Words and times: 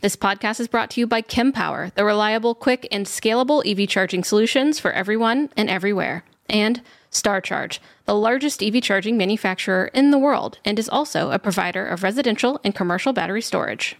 This 0.00 0.16
podcast 0.16 0.60
is 0.60 0.68
brought 0.68 0.88
to 0.90 1.00
you 1.00 1.06
by 1.06 1.20
Kempower, 1.20 1.92
the 1.92 2.06
reliable, 2.06 2.54
quick, 2.54 2.88
and 2.90 3.04
scalable 3.04 3.62
EV 3.66 3.86
charging 3.86 4.24
solutions 4.24 4.80
for 4.80 4.92
everyone 4.92 5.50
and 5.58 5.68
everywhere. 5.68 6.24
And 6.48 6.80
StarCharge, 7.12 7.80
the 8.06 8.14
largest 8.14 8.62
EV 8.62 8.82
charging 8.82 9.18
manufacturer 9.18 9.90
in 9.92 10.10
the 10.10 10.18
world, 10.18 10.58
and 10.64 10.78
is 10.78 10.88
also 10.88 11.32
a 11.32 11.38
provider 11.38 11.86
of 11.86 12.02
residential 12.02 12.58
and 12.64 12.74
commercial 12.74 13.12
battery 13.12 13.42
storage. 13.42 13.96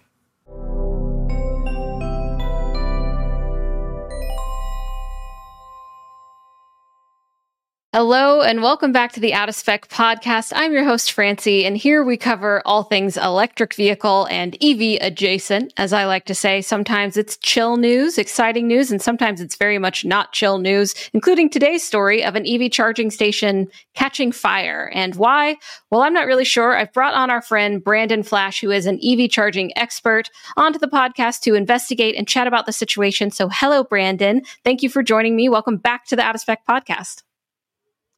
Hello, 7.92 8.40
and 8.40 8.62
welcome 8.62 8.92
back 8.92 9.10
to 9.10 9.18
the 9.18 9.34
Out 9.34 9.48
of 9.48 9.54
Spec 9.56 9.88
podcast. 9.88 10.52
I'm 10.54 10.72
your 10.72 10.84
host, 10.84 11.10
Francie, 11.10 11.66
and 11.66 11.76
here 11.76 12.04
we 12.04 12.16
cover 12.16 12.62
all 12.64 12.84
things 12.84 13.16
electric 13.16 13.74
vehicle 13.74 14.28
and 14.30 14.56
EV 14.62 14.98
adjacent. 15.00 15.72
As 15.76 15.92
I 15.92 16.04
like 16.04 16.24
to 16.26 16.34
say, 16.36 16.62
sometimes 16.62 17.16
it's 17.16 17.36
chill 17.38 17.76
news, 17.78 18.16
exciting 18.16 18.68
news, 18.68 18.92
and 18.92 19.02
sometimes 19.02 19.40
it's 19.40 19.56
very 19.56 19.80
much 19.80 20.04
not 20.04 20.30
chill 20.30 20.58
news, 20.58 20.94
including 21.12 21.50
today's 21.50 21.82
story 21.82 22.22
of 22.22 22.36
an 22.36 22.46
EV 22.46 22.70
charging 22.70 23.10
station 23.10 23.66
catching 23.96 24.30
fire. 24.30 24.92
And 24.94 25.16
why? 25.16 25.56
Well, 25.90 26.02
I'm 26.02 26.14
not 26.14 26.26
really 26.26 26.44
sure. 26.44 26.76
I've 26.76 26.92
brought 26.92 27.14
on 27.14 27.28
our 27.28 27.42
friend 27.42 27.82
Branden 27.82 28.24
Flasch, 28.24 28.60
who 28.60 28.70
is 28.70 28.86
an 28.86 29.00
EV 29.04 29.28
charging 29.30 29.76
expert, 29.76 30.30
onto 30.56 30.78
the 30.78 30.86
podcast 30.86 31.40
to 31.40 31.56
investigate 31.56 32.14
and 32.14 32.28
chat 32.28 32.46
about 32.46 32.66
the 32.66 32.72
situation. 32.72 33.32
So, 33.32 33.48
hello, 33.48 33.82
Branden. 33.82 34.46
Thank 34.62 34.84
you 34.84 34.88
for 34.88 35.02
joining 35.02 35.34
me. 35.34 35.48
Welcome 35.48 35.78
back 35.78 36.06
to 36.06 36.14
the 36.14 36.22
Out 36.22 36.36
of 36.36 36.40
Spec 36.40 36.64
podcast. 36.70 37.22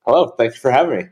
Hello, 0.05 0.35
thank 0.37 0.55
you 0.55 0.61
for 0.61 0.73
having 0.73 0.99
me. 0.99 1.05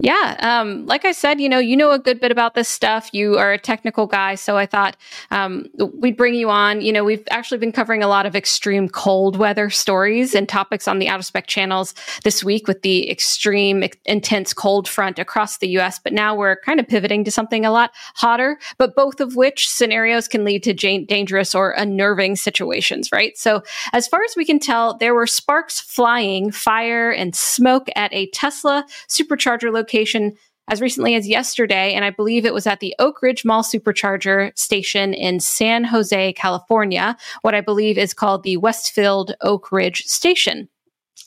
Yeah, 0.00 0.36
um, 0.38 0.86
like 0.86 1.04
I 1.04 1.10
said, 1.10 1.40
you 1.40 1.48
know, 1.48 1.58
you 1.58 1.76
know 1.76 1.90
a 1.90 1.98
good 1.98 2.20
bit 2.20 2.30
about 2.30 2.54
this 2.54 2.68
stuff. 2.68 3.10
You 3.12 3.36
are 3.36 3.52
a 3.52 3.58
technical 3.58 4.06
guy, 4.06 4.36
so 4.36 4.56
I 4.56 4.64
thought 4.64 4.96
um, 5.32 5.66
we'd 5.92 6.16
bring 6.16 6.34
you 6.34 6.50
on. 6.50 6.82
You 6.82 6.92
know, 6.92 7.02
we've 7.02 7.26
actually 7.32 7.58
been 7.58 7.72
covering 7.72 8.04
a 8.04 8.06
lot 8.06 8.24
of 8.24 8.36
extreme 8.36 8.88
cold 8.88 9.36
weather 9.36 9.70
stories 9.70 10.36
and 10.36 10.48
topics 10.48 10.86
on 10.86 11.00
the 11.00 11.08
out 11.08 11.18
of 11.18 11.24
spec 11.26 11.48
channels 11.48 11.96
this 12.22 12.44
week 12.44 12.68
with 12.68 12.82
the 12.82 13.10
extreme, 13.10 13.82
intense 14.06 14.52
cold 14.52 14.86
front 14.86 15.18
across 15.18 15.58
the 15.58 15.68
U.S. 15.70 15.98
But 15.98 16.12
now 16.12 16.32
we're 16.32 16.60
kind 16.60 16.78
of 16.78 16.86
pivoting 16.86 17.24
to 17.24 17.32
something 17.32 17.66
a 17.66 17.72
lot 17.72 17.90
hotter. 18.14 18.60
But 18.76 18.94
both 18.94 19.18
of 19.18 19.34
which 19.34 19.68
scenarios 19.68 20.28
can 20.28 20.44
lead 20.44 20.62
to 20.62 20.74
j- 20.74 21.06
dangerous 21.06 21.56
or 21.56 21.72
unnerving 21.72 22.36
situations, 22.36 23.10
right? 23.10 23.36
So, 23.36 23.64
as 23.92 24.06
far 24.06 24.22
as 24.22 24.36
we 24.36 24.44
can 24.44 24.60
tell, 24.60 24.96
there 24.96 25.12
were 25.12 25.26
sparks 25.26 25.80
flying, 25.80 26.52
fire, 26.52 27.10
and 27.10 27.34
smoke 27.34 27.88
at 27.96 28.12
a 28.14 28.30
Tesla 28.30 28.86
supercharger 29.08 29.72
location 29.72 29.87
location 29.88 30.36
as 30.70 30.82
recently 30.82 31.14
as 31.14 31.26
yesterday, 31.26 31.94
and 31.94 32.04
I 32.04 32.10
believe 32.10 32.44
it 32.44 32.52
was 32.52 32.66
at 32.66 32.80
the 32.80 32.94
Oakridge 33.00 33.42
Mall 33.42 33.62
Supercharger 33.62 34.56
station 34.58 35.14
in 35.14 35.40
San 35.40 35.82
Jose, 35.84 36.34
California, 36.34 37.16
what 37.40 37.54
I 37.54 37.62
believe 37.62 37.96
is 37.96 38.12
called 38.12 38.42
the 38.42 38.58
Westfield 38.58 39.34
Oakridge 39.42 40.02
Station. 40.02 40.68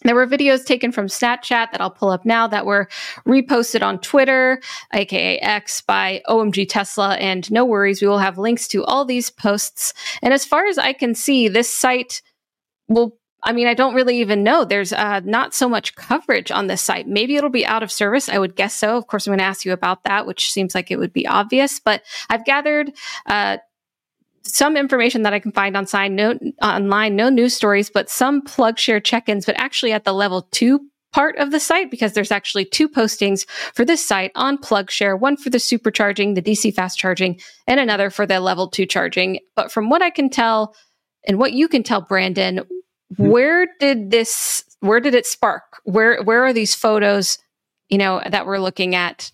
There 0.03 0.13
were 0.13 0.27
videos 0.27 0.63
taken 0.63 0.91
from 0.91 1.07
Snapchat 1.07 1.71
that 1.71 1.81
I'll 1.81 1.89
pull 1.89 2.09
up 2.09 2.23
now 2.23 2.47
that 2.47 2.67
were 2.67 2.87
reposted 3.27 3.81
on 3.81 3.99
Twitter, 3.99 4.61
aka 4.93 5.39
X, 5.39 5.81
by 5.81 6.21
OMG 6.27 6.67
Tesla. 6.69 7.15
And 7.15 7.49
no 7.51 7.65
worries, 7.65 8.01
we 8.01 8.07
will 8.07 8.19
have 8.19 8.37
links 8.37 8.67
to 8.69 8.83
all 8.83 9.05
these 9.05 9.29
posts. 9.29 9.93
And 10.21 10.33
as 10.33 10.45
far 10.45 10.65
as 10.67 10.77
I 10.77 10.93
can 10.93 11.13
see, 11.13 11.47
this 11.47 11.71
site 11.71 12.21
will 12.87 13.17
I 13.43 13.53
mean, 13.53 13.67
I 13.67 13.73
don't 13.73 13.95
really 13.95 14.19
even 14.19 14.43
know. 14.43 14.65
There's 14.65 14.93
uh, 14.93 15.21
not 15.23 15.53
so 15.53 15.67
much 15.67 15.95
coverage 15.95 16.51
on 16.51 16.67
this 16.67 16.81
site. 16.81 17.07
Maybe 17.07 17.35
it'll 17.35 17.49
be 17.49 17.65
out 17.65 17.83
of 17.83 17.91
service. 17.91 18.29
I 18.29 18.37
would 18.37 18.55
guess 18.55 18.75
so. 18.75 18.97
Of 18.97 19.07
course, 19.07 19.25
I'm 19.25 19.31
going 19.31 19.39
to 19.39 19.45
ask 19.45 19.65
you 19.65 19.73
about 19.73 20.03
that, 20.03 20.27
which 20.27 20.51
seems 20.51 20.75
like 20.75 20.91
it 20.91 20.99
would 20.99 21.13
be 21.13 21.27
obvious. 21.27 21.79
But 21.79 22.03
I've 22.29 22.45
gathered 22.45 22.91
uh, 23.25 23.57
some 24.43 24.77
information 24.77 25.23
that 25.23 25.33
I 25.33 25.39
can 25.39 25.51
find 25.51 25.75
on 25.75 25.87
sign, 25.87 26.15
no, 26.15 26.37
online, 26.61 27.15
no 27.15 27.29
news 27.29 27.55
stories, 27.55 27.89
but 27.89 28.09
some 28.09 28.43
PlugShare 28.43 29.03
check-ins, 29.03 29.45
but 29.45 29.59
actually 29.59 29.91
at 29.91 30.03
the 30.03 30.13
level 30.13 30.47
two 30.51 30.79
part 31.11 31.37
of 31.37 31.51
the 31.51 31.59
site 31.59 31.91
because 31.91 32.13
there's 32.13 32.31
actually 32.31 32.63
two 32.63 32.87
postings 32.87 33.45
for 33.73 33.83
this 33.83 34.05
site 34.05 34.31
on 34.35 34.57
PlugShare, 34.57 35.19
one 35.19 35.35
for 35.35 35.49
the 35.49 35.57
supercharging, 35.57 36.35
the 36.35 36.41
DC 36.41 36.73
fast 36.73 36.97
charging, 36.97 37.39
and 37.67 37.79
another 37.79 38.09
for 38.09 38.25
the 38.25 38.39
level 38.39 38.69
two 38.69 38.85
charging. 38.85 39.39
But 39.55 39.71
from 39.71 39.89
what 39.89 40.01
I 40.01 40.09
can 40.09 40.29
tell, 40.29 40.75
and 41.27 41.37
what 41.37 41.53
you 41.53 41.67
can 41.67 41.83
tell, 41.83 42.03
Branden. 42.03 42.65
Hmm. 43.17 43.29
where 43.29 43.67
did 43.79 44.11
this 44.11 44.63
where 44.79 44.99
did 44.99 45.13
it 45.15 45.25
spark? 45.25 45.63
Where 45.83 46.21
where 46.23 46.43
are 46.43 46.53
these 46.53 46.75
photos 46.75 47.37
you 47.89 47.97
know 47.97 48.21
that 48.25 48.45
we're 48.45 48.59
looking 48.59 48.95
at 48.95 49.31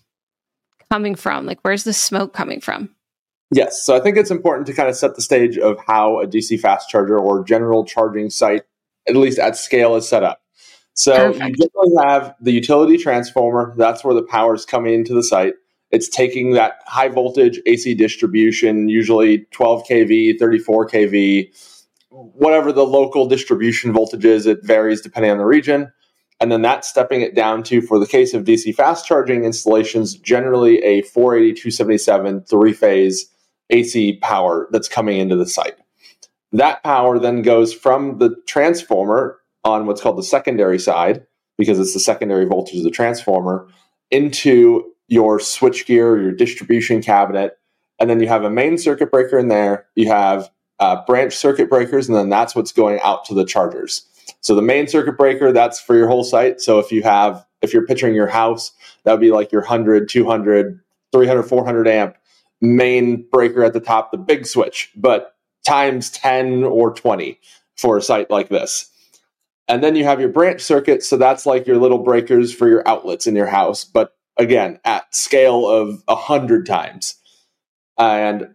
coming 0.90 1.14
from? 1.14 1.46
Like 1.46 1.60
where's 1.62 1.84
the 1.84 1.92
smoke 1.92 2.32
coming 2.32 2.60
from? 2.60 2.94
Yes 3.50 3.84
so 3.84 3.96
i 3.96 4.00
think 4.00 4.18
it's 4.18 4.30
important 4.30 4.66
to 4.66 4.74
kind 4.74 4.90
of 4.90 4.96
set 4.96 5.14
the 5.14 5.22
stage 5.22 5.56
of 5.56 5.78
how 5.86 6.20
a 6.20 6.26
dc 6.26 6.60
fast 6.60 6.90
charger 6.90 7.18
or 7.18 7.42
general 7.42 7.82
charging 7.82 8.28
site 8.28 8.64
at 9.08 9.16
least 9.16 9.38
at 9.38 9.56
scale 9.56 9.96
is 9.96 10.08
set 10.08 10.22
up. 10.22 10.42
So 10.94 11.32
Perfect. 11.32 11.56
you 11.58 11.68
generally 11.68 12.08
have 12.08 12.34
the 12.40 12.52
utility 12.52 12.98
transformer 12.98 13.74
that's 13.76 14.04
where 14.04 14.14
the 14.14 14.22
power 14.22 14.54
is 14.54 14.64
coming 14.64 14.94
into 14.94 15.14
the 15.14 15.22
site. 15.22 15.54
It's 15.90 16.08
taking 16.08 16.52
that 16.52 16.80
high 16.86 17.08
voltage 17.08 17.60
ac 17.66 17.94
distribution 17.94 18.88
usually 18.88 19.46
12 19.52 19.84
kv 19.88 20.38
34 20.38 20.88
kv 20.88 21.77
whatever 22.34 22.72
the 22.72 22.86
local 22.86 23.26
distribution 23.26 23.92
voltage 23.92 24.24
is, 24.24 24.46
it 24.46 24.64
varies 24.64 25.00
depending 25.00 25.30
on 25.30 25.38
the 25.38 25.44
region. 25.44 25.92
And 26.40 26.52
then 26.52 26.62
that's 26.62 26.88
stepping 26.88 27.20
it 27.20 27.34
down 27.34 27.62
to, 27.64 27.80
for 27.80 27.98
the 27.98 28.06
case 28.06 28.32
of 28.32 28.44
DC 28.44 28.74
fast 28.74 29.06
charging 29.06 29.44
installations, 29.44 30.14
generally 30.14 30.82
a 30.84 31.02
480, 31.02 31.60
277 31.60 32.42
three 32.42 32.72
phase 32.72 33.28
AC 33.70 34.18
power 34.22 34.68
that's 34.70 34.88
coming 34.88 35.18
into 35.18 35.36
the 35.36 35.46
site. 35.46 35.76
That 36.52 36.82
power 36.82 37.18
then 37.18 37.42
goes 37.42 37.74
from 37.74 38.18
the 38.18 38.36
transformer 38.46 39.38
on 39.64 39.86
what's 39.86 40.00
called 40.00 40.16
the 40.16 40.22
secondary 40.22 40.78
side, 40.78 41.26
because 41.58 41.78
it's 41.78 41.92
the 41.92 42.00
secondary 42.00 42.46
voltage 42.46 42.78
of 42.78 42.84
the 42.84 42.90
transformer, 42.90 43.68
into 44.10 44.84
your 45.08 45.38
switchgear, 45.38 46.22
your 46.22 46.32
distribution 46.32 47.02
cabinet. 47.02 47.58
And 47.98 48.08
then 48.08 48.20
you 48.20 48.28
have 48.28 48.44
a 48.44 48.50
main 48.50 48.78
circuit 48.78 49.10
breaker 49.10 49.38
in 49.38 49.48
there. 49.48 49.86
You 49.96 50.08
have 50.08 50.48
uh, 50.80 51.04
branch 51.06 51.34
circuit 51.34 51.68
breakers, 51.68 52.08
and 52.08 52.16
then 52.16 52.28
that's 52.28 52.54
what's 52.54 52.72
going 52.72 53.00
out 53.02 53.24
to 53.26 53.34
the 53.34 53.44
chargers. 53.44 54.06
So 54.40 54.54
the 54.54 54.62
main 54.62 54.86
circuit 54.86 55.16
breaker, 55.16 55.52
that's 55.52 55.80
for 55.80 55.96
your 55.96 56.08
whole 56.08 56.24
site. 56.24 56.60
So 56.60 56.78
if 56.78 56.92
you 56.92 57.02
have, 57.02 57.44
if 57.62 57.72
you're 57.72 57.86
picturing 57.86 58.14
your 58.14 58.26
house, 58.26 58.72
that 59.04 59.12
would 59.12 59.20
be 59.20 59.30
like 59.30 59.50
your 59.52 59.62
100, 59.62 60.08
200, 60.08 60.80
300, 61.12 61.42
400 61.42 61.88
amp 61.88 62.16
main 62.60 63.24
breaker 63.30 63.62
at 63.62 63.72
the 63.72 63.80
top, 63.80 64.10
the 64.10 64.18
big 64.18 64.46
switch, 64.46 64.90
but 64.96 65.34
times 65.66 66.10
10 66.10 66.64
or 66.64 66.92
20 66.92 67.38
for 67.76 67.96
a 67.96 68.02
site 68.02 68.30
like 68.30 68.48
this. 68.48 68.90
And 69.68 69.82
then 69.82 69.94
you 69.96 70.04
have 70.04 70.20
your 70.20 70.30
branch 70.30 70.60
circuit. 70.62 71.02
So 71.02 71.16
that's 71.16 71.46
like 71.46 71.66
your 71.66 71.76
little 71.76 71.98
breakers 71.98 72.52
for 72.52 72.68
your 72.68 72.86
outlets 72.88 73.26
in 73.26 73.36
your 73.36 73.46
house, 73.46 73.84
but 73.84 74.14
again, 74.36 74.80
at 74.84 75.14
scale 75.14 75.68
of 75.68 76.02
a 76.08 76.14
hundred 76.14 76.66
times. 76.66 77.16
And 77.98 78.54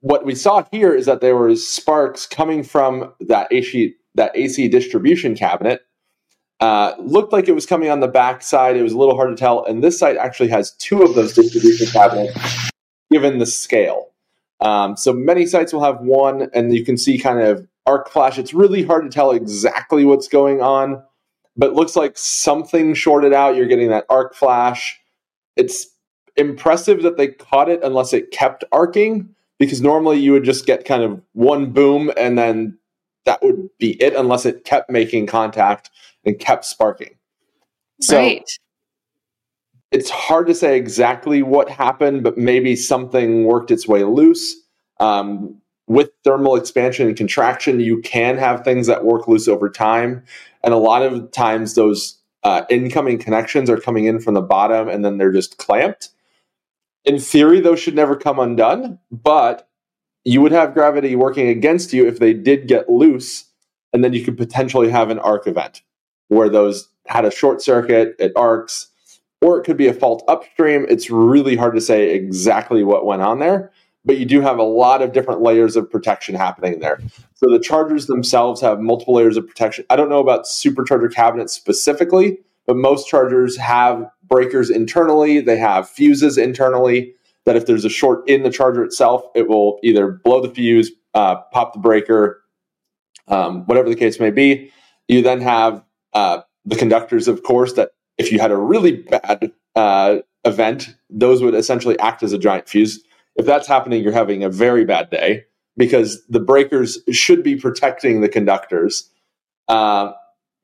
what 0.00 0.24
we 0.24 0.34
saw 0.34 0.64
here 0.70 0.94
is 0.94 1.06
that 1.06 1.20
there 1.20 1.36
was 1.36 1.68
sparks 1.68 2.26
coming 2.26 2.62
from 2.62 3.12
that 3.20 3.48
AC, 3.50 3.94
that 4.14 4.32
AC 4.34 4.68
distribution 4.68 5.34
cabinet. 5.34 5.82
Uh, 6.60 6.94
looked 6.98 7.32
like 7.32 7.48
it 7.48 7.54
was 7.54 7.66
coming 7.66 7.88
on 7.88 8.00
the 8.00 8.08
back 8.08 8.42
side. 8.42 8.76
It 8.76 8.82
was 8.82 8.92
a 8.92 8.98
little 8.98 9.14
hard 9.14 9.30
to 9.30 9.36
tell. 9.36 9.64
And 9.64 9.82
this 9.82 9.98
site 9.98 10.16
actually 10.16 10.48
has 10.48 10.72
two 10.72 11.02
of 11.02 11.14
those 11.14 11.32
distribution 11.32 11.86
cabinets 11.86 12.36
given 13.12 13.38
the 13.38 13.46
scale. 13.46 14.08
Um, 14.60 14.96
so 14.96 15.12
many 15.12 15.46
sites 15.46 15.72
will 15.72 15.84
have 15.84 16.00
one, 16.00 16.50
and 16.52 16.74
you 16.74 16.84
can 16.84 16.96
see 16.96 17.16
kind 17.16 17.40
of 17.40 17.66
arc 17.86 18.10
flash. 18.10 18.38
It's 18.38 18.52
really 18.52 18.82
hard 18.82 19.04
to 19.04 19.10
tell 19.10 19.30
exactly 19.30 20.04
what's 20.04 20.26
going 20.26 20.60
on, 20.60 21.02
but 21.56 21.74
looks 21.74 21.94
like 21.94 22.18
something 22.18 22.92
shorted 22.94 23.32
out. 23.32 23.54
You're 23.54 23.66
getting 23.66 23.90
that 23.90 24.06
arc 24.10 24.34
flash. 24.34 25.00
It's 25.56 25.86
impressive 26.36 27.02
that 27.02 27.16
they 27.16 27.28
caught 27.28 27.68
it 27.68 27.84
unless 27.84 28.12
it 28.12 28.32
kept 28.32 28.64
arcing, 28.72 29.34
because 29.58 29.80
normally 29.80 30.18
you 30.18 30.32
would 30.32 30.44
just 30.44 30.66
get 30.66 30.84
kind 30.84 31.02
of 31.02 31.20
one 31.32 31.72
boom 31.72 32.10
and 32.16 32.38
then 32.38 32.78
that 33.24 33.42
would 33.42 33.68
be 33.78 34.00
it 34.02 34.14
unless 34.14 34.46
it 34.46 34.64
kept 34.64 34.90
making 34.90 35.26
contact 35.26 35.90
and 36.24 36.38
kept 36.38 36.64
sparking. 36.64 37.14
So 38.00 38.16
right. 38.16 38.48
it's 39.90 40.10
hard 40.10 40.46
to 40.46 40.54
say 40.54 40.76
exactly 40.76 41.42
what 41.42 41.68
happened, 41.68 42.22
but 42.22 42.38
maybe 42.38 42.76
something 42.76 43.44
worked 43.44 43.70
its 43.70 43.88
way 43.88 44.04
loose. 44.04 44.54
Um, 45.00 45.60
with 45.88 46.10
thermal 46.22 46.54
expansion 46.56 47.08
and 47.08 47.16
contraction, 47.16 47.80
you 47.80 48.00
can 48.02 48.36
have 48.36 48.62
things 48.62 48.86
that 48.86 49.04
work 49.04 49.26
loose 49.26 49.48
over 49.48 49.70
time. 49.70 50.22
And 50.62 50.74
a 50.74 50.78
lot 50.78 51.02
of 51.02 51.30
times, 51.32 51.74
those 51.74 52.18
uh, 52.44 52.62
incoming 52.68 53.18
connections 53.18 53.70
are 53.70 53.78
coming 53.78 54.04
in 54.04 54.20
from 54.20 54.34
the 54.34 54.42
bottom 54.42 54.88
and 54.88 55.04
then 55.04 55.18
they're 55.18 55.32
just 55.32 55.58
clamped. 55.58 56.10
In 57.04 57.18
theory, 57.18 57.60
those 57.60 57.80
should 57.80 57.94
never 57.94 58.16
come 58.16 58.38
undone, 58.38 58.98
but 59.10 59.68
you 60.24 60.40
would 60.40 60.52
have 60.52 60.74
gravity 60.74 61.16
working 61.16 61.48
against 61.48 61.92
you 61.92 62.06
if 62.06 62.18
they 62.18 62.34
did 62.34 62.68
get 62.68 62.88
loose. 62.90 63.44
And 63.92 64.04
then 64.04 64.12
you 64.12 64.22
could 64.22 64.36
potentially 64.36 64.90
have 64.90 65.08
an 65.10 65.18
arc 65.18 65.46
event 65.46 65.82
where 66.28 66.50
those 66.50 66.88
had 67.06 67.24
a 67.24 67.30
short 67.30 67.62
circuit, 67.62 68.14
it 68.18 68.32
arcs, 68.36 68.88
or 69.40 69.58
it 69.58 69.64
could 69.64 69.78
be 69.78 69.86
a 69.86 69.94
fault 69.94 70.22
upstream. 70.28 70.84
It's 70.88 71.10
really 71.10 71.56
hard 71.56 71.74
to 71.74 71.80
say 71.80 72.14
exactly 72.14 72.84
what 72.84 73.06
went 73.06 73.22
on 73.22 73.38
there, 73.38 73.72
but 74.04 74.18
you 74.18 74.26
do 74.26 74.42
have 74.42 74.58
a 74.58 74.64
lot 74.64 75.00
of 75.00 75.12
different 75.12 75.40
layers 75.40 75.76
of 75.76 75.90
protection 75.90 76.34
happening 76.34 76.80
there. 76.80 77.00
So 77.34 77.50
the 77.50 77.60
chargers 77.60 78.06
themselves 78.06 78.60
have 78.60 78.80
multiple 78.80 79.14
layers 79.14 79.36
of 79.36 79.46
protection. 79.46 79.86
I 79.88 79.96
don't 79.96 80.10
know 80.10 80.20
about 80.20 80.44
supercharger 80.44 81.12
cabinets 81.12 81.54
specifically, 81.54 82.40
but 82.66 82.76
most 82.76 83.08
chargers 83.08 83.56
have 83.56 84.10
breakers 84.28 84.70
internally, 84.70 85.40
they 85.40 85.56
have 85.56 85.88
fuses 85.88 86.38
internally. 86.38 87.14
That 87.46 87.56
if 87.56 87.66
there's 87.66 87.84
a 87.84 87.90
short 87.90 88.28
in 88.28 88.42
the 88.42 88.50
charger 88.50 88.84
itself, 88.84 89.22
it 89.34 89.48
will 89.48 89.78
either 89.82 90.20
blow 90.22 90.42
the 90.42 90.50
fuse, 90.50 90.90
uh, 91.14 91.36
pop 91.52 91.72
the 91.72 91.78
breaker, 91.78 92.42
um, 93.26 93.64
whatever 93.64 93.88
the 93.88 93.96
case 93.96 94.20
may 94.20 94.30
be. 94.30 94.70
You 95.06 95.22
then 95.22 95.40
have 95.40 95.82
uh, 96.12 96.42
the 96.66 96.76
conductors, 96.76 97.26
of 97.26 97.42
course, 97.42 97.72
that 97.74 97.92
if 98.18 98.30
you 98.30 98.38
had 98.38 98.50
a 98.50 98.56
really 98.56 98.96
bad 98.96 99.52
uh, 99.74 100.18
event, 100.44 100.94
those 101.08 101.42
would 101.42 101.54
essentially 101.54 101.98
act 101.98 102.22
as 102.22 102.32
a 102.32 102.38
giant 102.38 102.68
fuse. 102.68 103.02
If 103.36 103.46
that's 103.46 103.68
happening, 103.68 104.02
you're 104.02 104.12
having 104.12 104.44
a 104.44 104.50
very 104.50 104.84
bad 104.84 105.10
day 105.10 105.44
because 105.76 106.26
the 106.26 106.40
breakers 106.40 106.98
should 107.12 107.42
be 107.42 107.56
protecting 107.56 108.20
the 108.20 108.28
conductors. 108.28 109.08
Uh, 109.68 110.12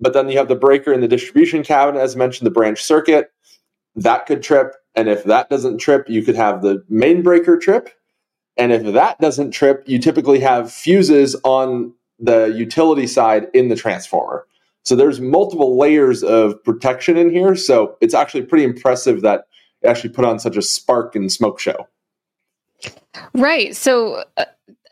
but 0.00 0.12
then 0.12 0.28
you 0.28 0.36
have 0.38 0.48
the 0.48 0.56
breaker 0.56 0.92
in 0.92 1.00
the 1.00 1.08
distribution 1.08 1.62
cabinet, 1.62 2.00
as 2.00 2.16
mentioned, 2.16 2.46
the 2.46 2.50
branch 2.50 2.82
circuit 2.82 3.30
that 3.96 4.26
could 4.26 4.42
trip. 4.42 4.74
And 4.94 5.08
if 5.08 5.24
that 5.24 5.50
doesn't 5.50 5.78
trip, 5.78 6.08
you 6.08 6.22
could 6.22 6.36
have 6.36 6.62
the 6.62 6.84
main 6.88 7.22
breaker 7.22 7.58
trip. 7.58 7.90
And 8.56 8.72
if 8.72 8.92
that 8.94 9.18
doesn't 9.18 9.50
trip, 9.50 9.82
you 9.86 9.98
typically 9.98 10.40
have 10.40 10.72
fuses 10.72 11.34
on 11.42 11.92
the 12.18 12.46
utility 12.46 13.06
side 13.06 13.48
in 13.52 13.68
the 13.68 13.76
transformer. 13.76 14.46
So 14.84 14.94
there's 14.94 15.20
multiple 15.20 15.78
layers 15.78 16.22
of 16.22 16.62
protection 16.62 17.16
in 17.16 17.30
here. 17.30 17.56
So 17.56 17.96
it's 18.00 18.14
actually 18.14 18.42
pretty 18.42 18.64
impressive 18.64 19.22
that 19.22 19.46
it 19.82 19.88
actually 19.88 20.10
put 20.10 20.24
on 20.24 20.38
such 20.38 20.56
a 20.56 20.62
spark 20.62 21.16
and 21.16 21.32
smoke 21.32 21.58
show. 21.58 21.88
Right. 23.32 23.74
So, 23.74 24.24
uh, 24.36 24.44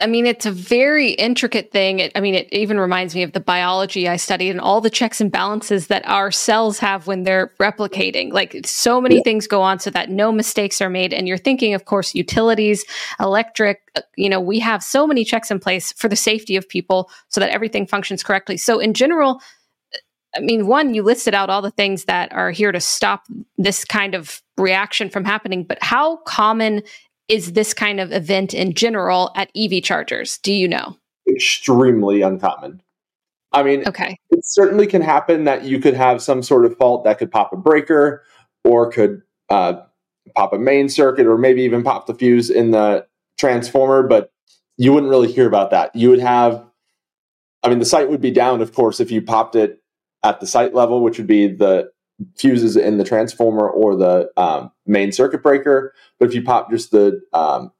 I 0.02 0.06
mean, 0.06 0.26
it's 0.26 0.46
a 0.46 0.50
very 0.50 1.10
intricate 1.12 1.70
thing. 1.70 2.00
It, 2.00 2.12
I 2.16 2.20
mean, 2.20 2.34
it 2.34 2.48
even 2.52 2.80
reminds 2.80 3.14
me 3.14 3.22
of 3.22 3.32
the 3.32 3.40
biology 3.40 4.08
I 4.08 4.16
studied 4.16 4.50
and 4.50 4.60
all 4.60 4.80
the 4.80 4.90
checks 4.90 5.20
and 5.20 5.30
balances 5.30 5.86
that 5.86 6.06
our 6.08 6.32
cells 6.32 6.80
have 6.80 7.06
when 7.06 7.22
they're 7.22 7.52
replicating. 7.60 8.32
Like, 8.32 8.66
so 8.66 9.00
many 9.00 9.16
yeah. 9.16 9.22
things 9.22 9.46
go 9.46 9.62
on 9.62 9.78
so 9.78 9.90
that 9.90 10.10
no 10.10 10.32
mistakes 10.32 10.80
are 10.80 10.90
made. 10.90 11.14
And 11.14 11.28
you're 11.28 11.38
thinking, 11.38 11.72
of 11.72 11.84
course, 11.84 12.16
utilities, 12.16 12.84
electric, 13.20 13.80
uh, 13.94 14.00
you 14.16 14.28
know, 14.28 14.40
we 14.40 14.58
have 14.58 14.82
so 14.82 15.06
many 15.06 15.24
checks 15.24 15.52
in 15.52 15.60
place 15.60 15.92
for 15.92 16.08
the 16.08 16.16
safety 16.16 16.56
of 16.56 16.68
people 16.68 17.08
so 17.28 17.40
that 17.40 17.50
everything 17.50 17.86
functions 17.86 18.24
correctly. 18.24 18.56
So, 18.56 18.80
in 18.80 18.94
general, 18.94 19.40
I 20.34 20.40
mean, 20.40 20.66
one, 20.66 20.94
you 20.94 21.02
listed 21.04 21.34
out 21.34 21.48
all 21.48 21.62
the 21.62 21.70
things 21.70 22.04
that 22.04 22.32
are 22.32 22.50
here 22.50 22.72
to 22.72 22.80
stop 22.80 23.24
this 23.56 23.84
kind 23.84 24.14
of 24.14 24.42
reaction 24.56 25.10
from 25.10 25.24
happening, 25.24 25.62
but 25.62 25.78
how 25.80 26.16
common 26.18 26.82
is 27.28 27.52
this 27.52 27.72
kind 27.74 28.00
of 28.00 28.12
event 28.12 28.54
in 28.54 28.74
general 28.74 29.30
at 29.36 29.50
EV 29.56 29.82
chargers? 29.82 30.38
Do 30.38 30.52
you 30.52 30.68
know? 30.68 30.96
Extremely 31.28 32.22
uncommon. 32.22 32.82
I 33.52 33.62
mean, 33.62 33.86
okay. 33.86 34.18
it 34.30 34.40
certainly 34.44 34.86
can 34.86 35.02
happen 35.02 35.44
that 35.44 35.64
you 35.64 35.78
could 35.78 35.94
have 35.94 36.22
some 36.22 36.42
sort 36.42 36.64
of 36.64 36.76
fault 36.76 37.04
that 37.04 37.18
could 37.18 37.30
pop 37.30 37.52
a 37.52 37.56
breaker 37.56 38.24
or 38.64 38.90
could 38.90 39.22
uh, 39.50 39.82
pop 40.34 40.52
a 40.52 40.58
main 40.58 40.88
circuit 40.88 41.26
or 41.26 41.36
maybe 41.36 41.62
even 41.62 41.82
pop 41.82 42.06
the 42.06 42.14
fuse 42.14 42.48
in 42.48 42.70
the 42.70 43.06
transformer, 43.38 44.02
but 44.02 44.32
you 44.78 44.92
wouldn't 44.92 45.10
really 45.10 45.30
hear 45.30 45.46
about 45.46 45.70
that. 45.70 45.94
You 45.94 46.10
would 46.10 46.20
have, 46.20 46.64
I 47.62 47.68
mean, 47.68 47.78
the 47.78 47.84
site 47.84 48.08
would 48.08 48.22
be 48.22 48.30
down, 48.30 48.62
of 48.62 48.72
course, 48.72 49.00
if 49.00 49.10
you 49.10 49.20
popped 49.20 49.54
it 49.54 49.82
at 50.24 50.40
the 50.40 50.46
site 50.46 50.74
level, 50.74 51.02
which 51.02 51.18
would 51.18 51.26
be 51.26 51.48
the 51.48 51.91
fuses 52.36 52.76
in 52.76 52.98
the 52.98 53.04
transformer 53.04 53.68
or 53.68 53.96
the 53.96 54.30
um, 54.36 54.70
main 54.86 55.12
circuit 55.12 55.42
breaker. 55.42 55.94
But 56.18 56.28
if 56.28 56.34
you 56.34 56.42
pop 56.42 56.70
just 56.70 56.90
the 56.90 57.20
um, 57.32 57.72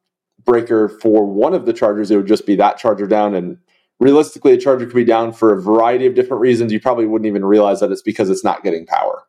breaker 0.45 0.89
for 0.89 1.27
one 1.27 1.55
of 1.55 1.67
the 1.67 1.73
chargers, 1.73 2.11
it 2.11 2.17
would 2.17 2.27
just 2.27 2.47
be 2.47 2.57
that 2.57 2.79
charger 2.79 3.07
down. 3.07 3.35
And 3.35 3.59
realistically, 4.01 4.53
a 4.53 4.59
charger 4.59 4.87
could 4.87 4.95
be 4.95 5.05
down 5.05 5.33
for 5.33 5.53
a 5.53 5.61
variety 5.61 6.07
of 6.07 6.15
different 6.15 6.41
reasons. 6.41 6.73
You 6.73 6.81
probably 6.81 7.07
wouldn't 7.07 7.27
even 7.27 7.45
realize 7.45 7.81
that 7.81 7.93
it's 7.93 8.03
because 8.03 8.31
it's 8.31 8.45
not 8.45 8.63
getting 8.63 8.87
power. 8.87 9.25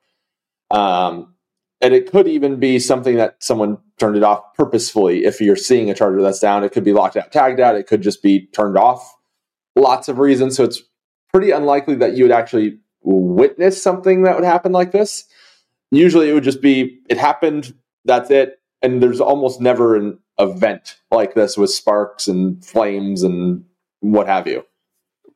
Um, 0.71 1.35
and 1.81 1.93
it 1.93 2.09
could 2.09 2.27
even 2.27 2.59
be 2.59 2.79
something 2.79 3.17
that 3.17 3.35
someone 3.39 3.77
turned 3.99 4.15
it 4.15 4.23
off 4.23 4.53
purposefully. 4.55 5.25
If 5.25 5.41
you're 5.41 5.57
seeing 5.57 5.89
a 5.89 5.93
charger 5.93 6.21
that's 6.21 6.39
down, 6.39 6.63
it 6.63 6.71
could 6.71 6.85
be 6.85 6.93
locked 6.93 7.17
out, 7.17 7.31
tagged 7.31 7.59
out. 7.59 7.75
It 7.75 7.87
could 7.87 8.01
just 8.01 8.23
be 8.23 8.47
turned 8.47 8.77
off. 8.77 9.13
Lots 9.75 10.07
of 10.07 10.17
reasons. 10.17 10.55
So 10.55 10.63
it's 10.63 10.81
pretty 11.33 11.51
unlikely 11.51 11.95
that 11.95 12.15
you 12.15 12.23
would 12.23 12.31
actually 12.31 12.79
witness 13.03 13.81
something 13.81 14.23
that 14.23 14.35
would 14.35 14.45
happen 14.45 14.71
like 14.71 14.91
this. 14.91 15.25
Usually 15.91 16.29
it 16.29 16.33
would 16.33 16.43
just 16.43 16.61
be, 16.61 16.99
it 17.09 17.17
happened, 17.17 17.73
that's 18.05 18.31
it. 18.31 18.59
And 18.81 19.01
there's 19.01 19.21
almost 19.21 19.61
never 19.61 19.95
an 19.95 20.19
event 20.39 20.97
like 21.11 21.35
this 21.35 21.57
with 21.57 21.69
sparks 21.69 22.27
and 22.27 22.63
flames 22.65 23.23
and 23.23 23.63
what 23.99 24.27
have 24.27 24.47
you. 24.47 24.65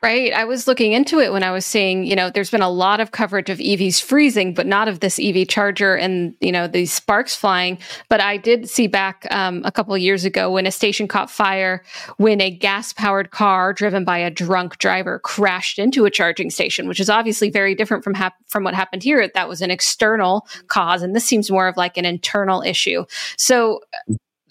Right. 0.03 0.31
I 0.31 0.45
was 0.45 0.67
looking 0.67 0.93
into 0.93 1.19
it 1.19 1.33
when 1.33 1.41
I 1.41 1.49
was 1.49 1.65
seeing, 1.65 2.05
you 2.05 2.15
know, 2.15 2.29
there's 2.29 2.51
been 2.51 2.61
a 2.61 2.69
lot 2.69 2.99
of 2.99 3.11
coverage 3.11 3.49
of 3.49 3.57
EVs 3.57 3.99
freezing, 3.99 4.53
but 4.53 4.67
not 4.67 4.87
of 4.87 4.99
this 4.99 5.19
EV 5.19 5.47
charger 5.47 5.95
and, 5.95 6.35
you 6.39 6.51
know, 6.51 6.67
these 6.67 6.93
sparks 6.93 7.35
flying. 7.35 7.79
But 8.07 8.21
I 8.21 8.37
did 8.37 8.69
see 8.69 8.85
back 8.85 9.25
um, 9.31 9.63
a 9.65 9.71
couple 9.71 9.95
of 9.95 9.99
years 9.99 10.23
ago 10.23 10.51
when 10.51 10.67
a 10.67 10.71
station 10.71 11.07
caught 11.07 11.31
fire 11.31 11.83
when 12.17 12.41
a 12.41 12.51
gas 12.51 12.93
powered 12.93 13.31
car 13.31 13.73
driven 13.73 14.05
by 14.05 14.19
a 14.19 14.29
drunk 14.29 14.77
driver 14.77 15.17
crashed 15.17 15.79
into 15.79 16.05
a 16.05 16.11
charging 16.11 16.51
station, 16.51 16.87
which 16.87 16.99
is 16.99 17.09
obviously 17.09 17.49
very 17.49 17.73
different 17.73 18.03
from, 18.03 18.13
hap- 18.13 18.37
from 18.45 18.63
what 18.63 18.75
happened 18.75 19.01
here. 19.01 19.27
That 19.33 19.49
was 19.49 19.63
an 19.63 19.71
external 19.71 20.45
cause. 20.67 21.01
And 21.01 21.15
this 21.15 21.25
seems 21.25 21.49
more 21.49 21.67
of 21.67 21.75
like 21.75 21.97
an 21.97 22.05
internal 22.05 22.61
issue. 22.61 23.05
So, 23.35 23.81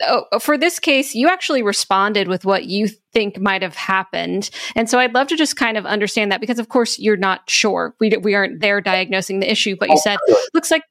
oh, 0.02 0.38
for 0.38 0.58
this 0.58 0.78
case, 0.78 1.14
you 1.14 1.28
actually 1.28 1.62
responded 1.62 2.28
with 2.28 2.44
what 2.44 2.64
you 2.64 2.88
think 3.12 3.40
might 3.40 3.62
have 3.62 3.76
happened. 3.76 4.50
And 4.74 4.88
so 4.90 4.98
I'd 4.98 5.14
love 5.14 5.28
to 5.28 5.36
just 5.36 5.56
kind 5.56 5.76
of 5.76 5.86
understand 5.86 6.32
that 6.32 6.40
because, 6.40 6.58
of 6.58 6.68
course, 6.68 6.98
you're 6.98 7.16
not 7.16 7.48
sure. 7.48 7.94
We, 8.00 8.10
we 8.20 8.34
aren't 8.34 8.60
there 8.60 8.80
diagnosing 8.80 9.40
the 9.40 9.50
issue, 9.50 9.76
but 9.78 9.88
you 9.88 9.98
said, 9.98 10.18
looks 10.54 10.70
like 10.70 10.82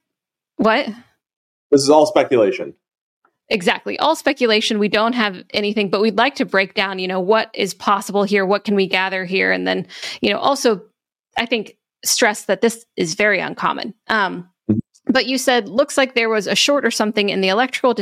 what? 0.58 0.88
This 1.72 1.82
is 1.82 1.90
all 1.90 2.06
speculation. 2.06 2.74
Exactly. 3.50 4.00
All 4.00 4.16
speculation. 4.16 4.80
We 4.80 4.88
don't 4.88 5.14
have 5.14 5.44
anything, 5.54 5.90
but 5.90 6.02
we'd 6.02 6.18
like 6.18 6.36
to 6.36 6.46
break 6.46 6.74
down, 6.74 6.98
you 6.98 7.08
know, 7.08 7.20
what 7.20 7.52
is 7.54 7.74
possible 7.76 8.24
here? 8.24 8.46
What 8.46 8.64
can 8.64 8.76
we 8.76 8.88
gather 8.88 9.24
here? 9.24 9.52
And 9.52 9.68
then, 9.68 9.88
you 10.22 10.32
know, 10.32 10.40
also, 10.40 10.82
I 11.38 11.46
think 11.46 11.78
stress 12.04 12.46
that 12.46 12.62
this 12.62 12.86
is 12.98 13.14
very 13.14 13.40
uncommon. 13.40 13.94
Um, 14.08 14.50
but 15.08 15.26
you 15.28 15.38
said 15.38 15.70
looks 15.70 15.98
like 15.98 16.16
there 16.16 16.30
was 16.30 16.48
a 16.48 16.56
short 16.56 16.86
or 16.86 16.92
something 16.92 17.30
in 17.30 17.42
the 17.42 17.50
electrical 17.50 17.94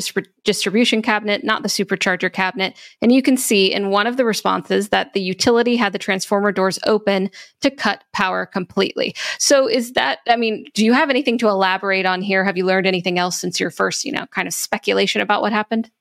distribution 0.44 1.02
cabinet, 1.02 1.44
not 1.44 1.62
the 1.62 1.70
supercharger 1.70 2.32
cabinet. 2.32 2.76
And 3.02 3.12
you 3.12 3.22
can 3.22 3.38
see 3.38 3.74
in 3.74 3.90
one 3.90 4.08
of 4.08 4.18
the 4.18 4.26
responses 4.26 4.90
that 4.90 5.14
the 5.14 5.22
utility 5.22 5.76
had 5.76 5.94
the 5.94 6.00
transformer 6.00 6.52
doors 6.52 6.80
open 6.86 7.30
to 7.62 7.70
cut 7.70 8.04
power 8.14 8.46
completely. 8.46 9.16
So 9.38 9.68
is 9.68 9.94
that, 9.94 10.20
I 10.30 10.36
mean, 10.36 10.66
do 10.74 10.86
you 10.86 10.94
have 10.94 11.10
anything 11.10 11.38
to 11.40 11.50
elaborate 11.50 12.06
on 12.06 12.22
here? 12.22 12.44
Have 12.44 12.58
you 12.58 12.66
learned 12.66 12.88
anything 12.88 13.20
else 13.20 13.40
since 13.40 13.60
your 13.60 13.70
first, 13.70 14.06
you 14.06 14.12
know, 14.12 14.26
kind 14.28 14.48
of 14.48 14.54
speculation 14.54 15.22
about 15.22 15.42
what 15.42 15.52
happened? 15.52 15.92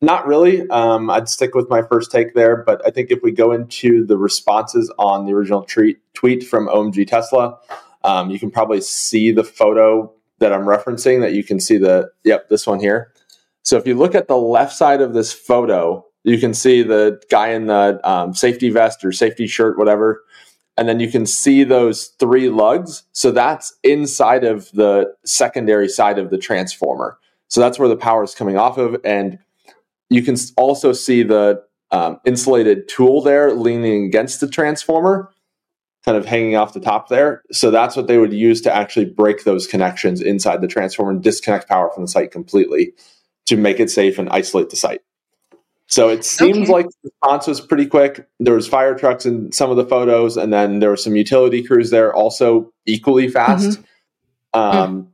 Not 0.00 0.26
really. 0.28 0.68
Um, 0.70 1.10
I'd 1.10 1.28
stick 1.28 1.54
with 1.54 1.68
my 1.68 1.82
first 1.82 2.12
take 2.12 2.34
there, 2.34 2.62
but 2.64 2.80
I 2.86 2.90
think 2.90 3.10
if 3.10 3.20
we 3.22 3.32
go 3.32 3.50
into 3.50 4.06
the 4.06 4.16
responses 4.16 4.92
on 4.98 5.26
the 5.26 5.32
original 5.32 5.62
tweet, 5.62 5.98
tweet 6.14 6.44
from 6.44 6.68
OMG 6.68 7.08
Tesla, 7.08 7.58
um, 8.04 8.30
you 8.30 8.38
can 8.38 8.50
probably 8.50 8.80
see 8.80 9.32
the 9.32 9.42
photo 9.42 10.12
that 10.38 10.52
I'm 10.52 10.62
referencing 10.62 11.20
that 11.20 11.32
you 11.32 11.44
can 11.44 11.60
see 11.60 11.78
the, 11.78 12.10
yep, 12.24 12.48
this 12.48 12.66
one 12.66 12.80
here. 12.80 13.12
So 13.62 13.76
if 13.76 13.86
you 13.86 13.94
look 13.94 14.14
at 14.14 14.28
the 14.28 14.36
left 14.36 14.74
side 14.74 15.00
of 15.00 15.12
this 15.14 15.32
photo, 15.32 16.04
you 16.24 16.38
can 16.38 16.54
see 16.54 16.82
the 16.82 17.20
guy 17.30 17.48
in 17.48 17.66
the 17.66 18.00
um, 18.08 18.34
safety 18.34 18.70
vest 18.70 19.04
or 19.04 19.12
safety 19.12 19.46
shirt, 19.46 19.78
whatever. 19.78 20.22
And 20.76 20.88
then 20.88 21.00
you 21.00 21.10
can 21.10 21.26
see 21.26 21.64
those 21.64 22.08
three 22.20 22.48
lugs. 22.48 23.02
So 23.12 23.30
that's 23.30 23.76
inside 23.82 24.44
of 24.44 24.70
the 24.72 25.12
secondary 25.24 25.88
side 25.88 26.18
of 26.18 26.30
the 26.30 26.38
transformer. 26.38 27.18
So 27.48 27.60
that's 27.60 27.78
where 27.78 27.88
the 27.88 27.96
power 27.96 28.22
is 28.22 28.34
coming 28.34 28.56
off 28.56 28.78
of. 28.78 28.96
And 29.04 29.38
you 30.08 30.22
can 30.22 30.36
also 30.56 30.92
see 30.92 31.22
the 31.22 31.62
um, 31.90 32.20
insulated 32.24 32.88
tool 32.88 33.22
there 33.22 33.52
leaning 33.54 34.04
against 34.04 34.40
the 34.40 34.48
transformer 34.48 35.30
kind 36.08 36.16
of 36.16 36.24
hanging 36.24 36.56
off 36.56 36.72
the 36.72 36.80
top 36.80 37.10
there. 37.10 37.42
So 37.52 37.70
that's 37.70 37.94
what 37.94 38.06
they 38.06 38.16
would 38.16 38.32
use 38.32 38.62
to 38.62 38.74
actually 38.74 39.04
break 39.04 39.44
those 39.44 39.66
connections 39.66 40.22
inside 40.22 40.62
the 40.62 40.66
transformer 40.66 41.10
and 41.10 41.22
disconnect 41.22 41.68
power 41.68 41.90
from 41.92 42.04
the 42.04 42.08
site 42.08 42.30
completely 42.30 42.94
to 43.44 43.58
make 43.58 43.78
it 43.78 43.90
safe 43.90 44.18
and 44.18 44.26
isolate 44.30 44.70
the 44.70 44.76
site. 44.76 45.02
So 45.86 46.08
it 46.08 46.24
seems 46.24 46.70
okay. 46.70 46.72
like 46.72 46.86
the 46.86 47.10
response 47.10 47.46
was 47.46 47.60
pretty 47.60 47.84
quick. 47.84 48.26
There 48.40 48.54
was 48.54 48.66
fire 48.66 48.94
trucks 48.94 49.26
in 49.26 49.52
some 49.52 49.70
of 49.70 49.76
the 49.76 49.84
photos, 49.84 50.38
and 50.38 50.50
then 50.50 50.78
there 50.78 50.88
were 50.88 50.96
some 50.96 51.14
utility 51.14 51.62
crews 51.62 51.90
there, 51.90 52.10
also 52.14 52.72
equally 52.86 53.28
fast. 53.28 53.78
Mm-hmm. 53.78 54.58
Um, 54.58 55.02
mm. 55.02 55.08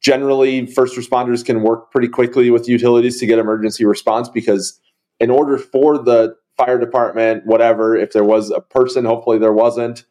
Generally, 0.00 0.66
first 0.66 0.96
responders 0.96 1.44
can 1.44 1.62
work 1.62 1.92
pretty 1.92 2.08
quickly 2.08 2.50
with 2.50 2.68
utilities 2.68 3.20
to 3.20 3.26
get 3.26 3.38
emergency 3.38 3.84
response 3.84 4.28
because, 4.28 4.80
in 5.20 5.30
order 5.30 5.58
for 5.58 5.96
the 5.96 6.34
fire 6.56 6.80
department, 6.80 7.46
whatever, 7.46 7.96
if 7.96 8.12
there 8.12 8.24
was 8.24 8.50
a 8.50 8.60
person, 8.60 9.04
hopefully 9.04 9.38
there 9.38 9.52
wasn't, 9.52 10.06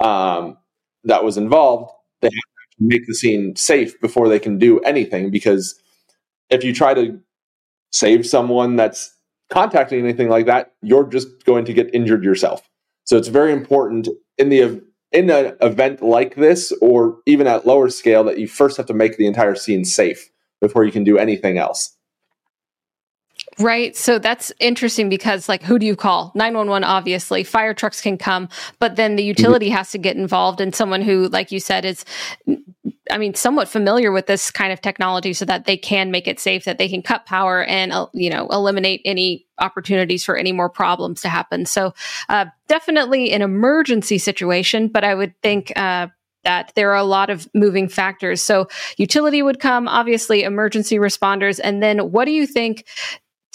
um, 0.00 0.56
that 1.04 1.24
was 1.24 1.36
involved, 1.36 1.90
they 2.20 2.28
have 2.28 2.32
to 2.32 2.80
make 2.80 3.06
the 3.06 3.14
scene 3.14 3.56
safe 3.56 4.00
before 4.00 4.28
they 4.28 4.38
can 4.38 4.58
do 4.58 4.80
anything. 4.80 5.30
Because 5.30 5.80
if 6.50 6.64
you 6.64 6.74
try 6.74 6.94
to 6.94 7.20
save 7.92 8.26
someone 8.26 8.76
that's 8.76 9.14
contacting 9.50 10.00
anything 10.00 10.28
like 10.28 10.46
that, 10.46 10.72
you're 10.82 11.06
just 11.06 11.44
going 11.44 11.64
to 11.66 11.72
get 11.72 11.94
injured 11.94 12.24
yourself. 12.24 12.68
So 13.04 13.16
it's 13.16 13.28
very 13.28 13.52
important 13.52 14.08
in 14.38 14.48
the 14.48 14.82
in 15.12 15.30
an 15.30 15.56
event 15.60 16.02
like 16.02 16.34
this, 16.34 16.72
or 16.80 17.18
even 17.24 17.46
at 17.46 17.66
lower 17.66 17.88
scale, 17.88 18.24
that 18.24 18.38
you 18.38 18.48
first 18.48 18.76
have 18.76 18.86
to 18.86 18.94
make 18.94 19.16
the 19.16 19.26
entire 19.26 19.54
scene 19.54 19.84
safe 19.84 20.28
before 20.60 20.84
you 20.84 20.90
can 20.90 21.04
do 21.04 21.18
anything 21.18 21.56
else. 21.56 21.96
Right. 23.58 23.96
So 23.96 24.18
that's 24.18 24.52
interesting 24.58 25.08
because, 25.08 25.48
like, 25.48 25.62
who 25.62 25.78
do 25.78 25.86
you 25.86 25.94
call? 25.94 26.32
911, 26.34 26.84
obviously. 26.84 27.44
Fire 27.44 27.74
trucks 27.74 28.00
can 28.00 28.18
come, 28.18 28.48
but 28.78 28.96
then 28.96 29.16
the 29.16 29.22
mm-hmm. 29.22 29.28
utility 29.28 29.68
has 29.70 29.90
to 29.92 29.98
get 29.98 30.16
involved. 30.16 30.60
And 30.60 30.74
someone 30.74 31.02
who, 31.02 31.28
like 31.28 31.52
you 31.52 31.60
said, 31.60 31.84
is, 31.84 32.04
I 33.10 33.18
mean, 33.18 33.34
somewhat 33.34 33.68
familiar 33.68 34.10
with 34.10 34.26
this 34.26 34.50
kind 34.50 34.72
of 34.72 34.80
technology 34.80 35.32
so 35.32 35.44
that 35.44 35.66
they 35.66 35.76
can 35.76 36.10
make 36.10 36.26
it 36.26 36.40
safe, 36.40 36.64
that 36.64 36.78
they 36.78 36.88
can 36.88 37.02
cut 37.02 37.26
power 37.26 37.62
and, 37.62 37.92
uh, 37.92 38.06
you 38.12 38.30
know, 38.30 38.48
eliminate 38.48 39.02
any 39.04 39.46
opportunities 39.58 40.24
for 40.24 40.36
any 40.36 40.52
more 40.52 40.68
problems 40.68 41.20
to 41.22 41.28
happen. 41.28 41.64
So, 41.64 41.94
uh, 42.28 42.46
definitely 42.66 43.32
an 43.32 43.42
emergency 43.42 44.18
situation, 44.18 44.88
but 44.88 45.04
I 45.04 45.14
would 45.14 45.40
think, 45.42 45.72
uh, 45.76 46.08
that 46.42 46.72
there 46.74 46.90
are 46.90 46.96
a 46.96 47.04
lot 47.04 47.30
of 47.30 47.48
moving 47.54 47.88
factors. 47.88 48.42
So, 48.42 48.68
utility 48.96 49.42
would 49.42 49.60
come, 49.60 49.86
obviously, 49.86 50.42
emergency 50.42 50.96
responders. 50.96 51.60
And 51.62 51.82
then, 51.82 52.10
what 52.10 52.24
do 52.26 52.32
you 52.32 52.46
think 52.46 52.84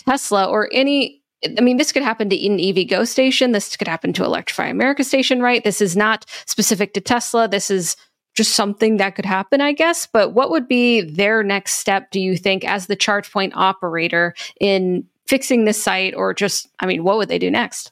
Tesla 0.04 0.46
or 0.46 0.70
any 0.72 1.20
I 1.58 1.62
mean, 1.62 1.78
this 1.78 1.94
could 1.94 2.04
happen 2.04 2.30
to 2.30 2.46
an 2.46 2.58
EVgo 2.58 3.08
station. 3.08 3.54
This 3.54 3.78
could 3.78 3.88
happen 3.88 4.12
to 4.14 4.26
Electrify 4.26 4.68
America 4.68 5.06
station, 5.06 5.42
right? 5.42 5.64
This 5.64 5.80
is 5.80 5.96
not 5.96 6.26
specific 6.46 6.94
to 6.96 7.02
Tesla. 7.02 7.48
This 7.48 7.72
is 7.72 7.96
just 8.36 8.56
something 8.56 8.98
that 8.98 9.16
could 9.16 9.26
happen, 9.26 9.62
I 9.62 9.72
guess. 9.72 10.06
But 10.06 10.34
what 10.34 10.52
would 10.52 10.68
be 10.68 11.02
their 11.02 11.42
next 11.42 11.76
step, 11.76 12.12
do 12.12 12.20
you 12.20 12.36
think, 12.36 12.66
as 12.66 12.88
the 12.88 12.96
charge 12.96 13.32
point 13.32 13.54
operator 13.56 14.36
in 14.60 15.06
fixing 15.28 15.64
this 15.64 15.82
site 15.82 16.14
or 16.14 16.34
just, 16.34 16.68
I 16.80 16.86
mean, 16.86 17.04
what 17.04 17.18
would 17.18 17.30
they 17.30 17.40
do 17.40 17.50
next? 17.50 17.92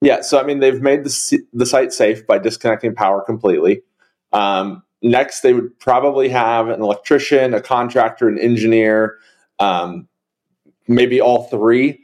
Yeah, 0.00 0.20
so 0.20 0.40
I 0.40 0.44
mean, 0.44 0.60
they've 0.60 0.82
made 0.82 1.04
the, 1.04 1.40
the 1.52 1.66
site 1.66 1.92
safe 1.92 2.26
by 2.26 2.38
disconnecting 2.38 2.94
power 2.94 3.22
completely. 3.22 3.82
Um, 4.32 4.82
next, 5.00 5.40
they 5.40 5.52
would 5.52 5.78
probably 5.78 6.28
have 6.28 6.68
an 6.68 6.80
electrician, 6.80 7.54
a 7.54 7.60
contractor, 7.60 8.28
an 8.28 8.38
engineer, 8.38 9.18
um, 9.58 10.08
maybe 10.88 11.20
all 11.20 11.44
three 11.44 12.00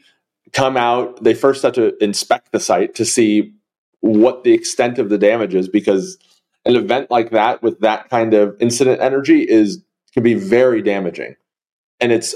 come 0.52 0.76
out. 0.76 1.22
They 1.22 1.34
first 1.34 1.62
have 1.62 1.74
to 1.74 2.02
inspect 2.02 2.52
the 2.52 2.60
site 2.60 2.94
to 2.96 3.04
see 3.04 3.52
what 4.00 4.44
the 4.44 4.52
extent 4.52 4.98
of 4.98 5.08
the 5.08 5.18
damage 5.18 5.54
is 5.54 5.68
because 5.68 6.18
an 6.64 6.76
event 6.76 7.10
like 7.10 7.30
that 7.30 7.62
with 7.62 7.80
that 7.80 8.08
kind 8.08 8.34
of 8.34 8.56
incident 8.60 9.00
energy 9.00 9.42
is 9.42 9.82
can 10.14 10.22
be 10.22 10.34
very 10.34 10.82
damaging. 10.82 11.34
And 12.00 12.12
it's 12.12 12.34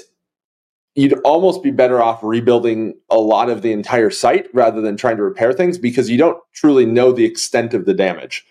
you'd 0.95 1.19
almost 1.21 1.63
be 1.63 1.71
better 1.71 2.03
off 2.03 2.23
rebuilding 2.23 2.95
a 3.11 3.17
lot 3.17 3.49
of 3.49 3.63
the 3.63 3.73
entire 3.73 4.11
site 4.11 4.47
rather 4.53 4.81
than 4.81 4.97
trying 4.97 5.17
to 5.17 5.23
repair 5.23 5.53
things 5.53 5.79
because 5.79 6.11
you 6.11 6.19
don't 6.19 6.39
truly 6.53 6.85
know 6.85 7.13
the 7.13 7.25
extent 7.25 7.73
of 7.73 7.87
the 7.87 7.95
damage. 7.95 8.45